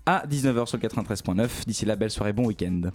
[0.06, 1.66] à 19h sur le 93.9.
[1.66, 2.90] D'ici là, belle soirée, bon week-end.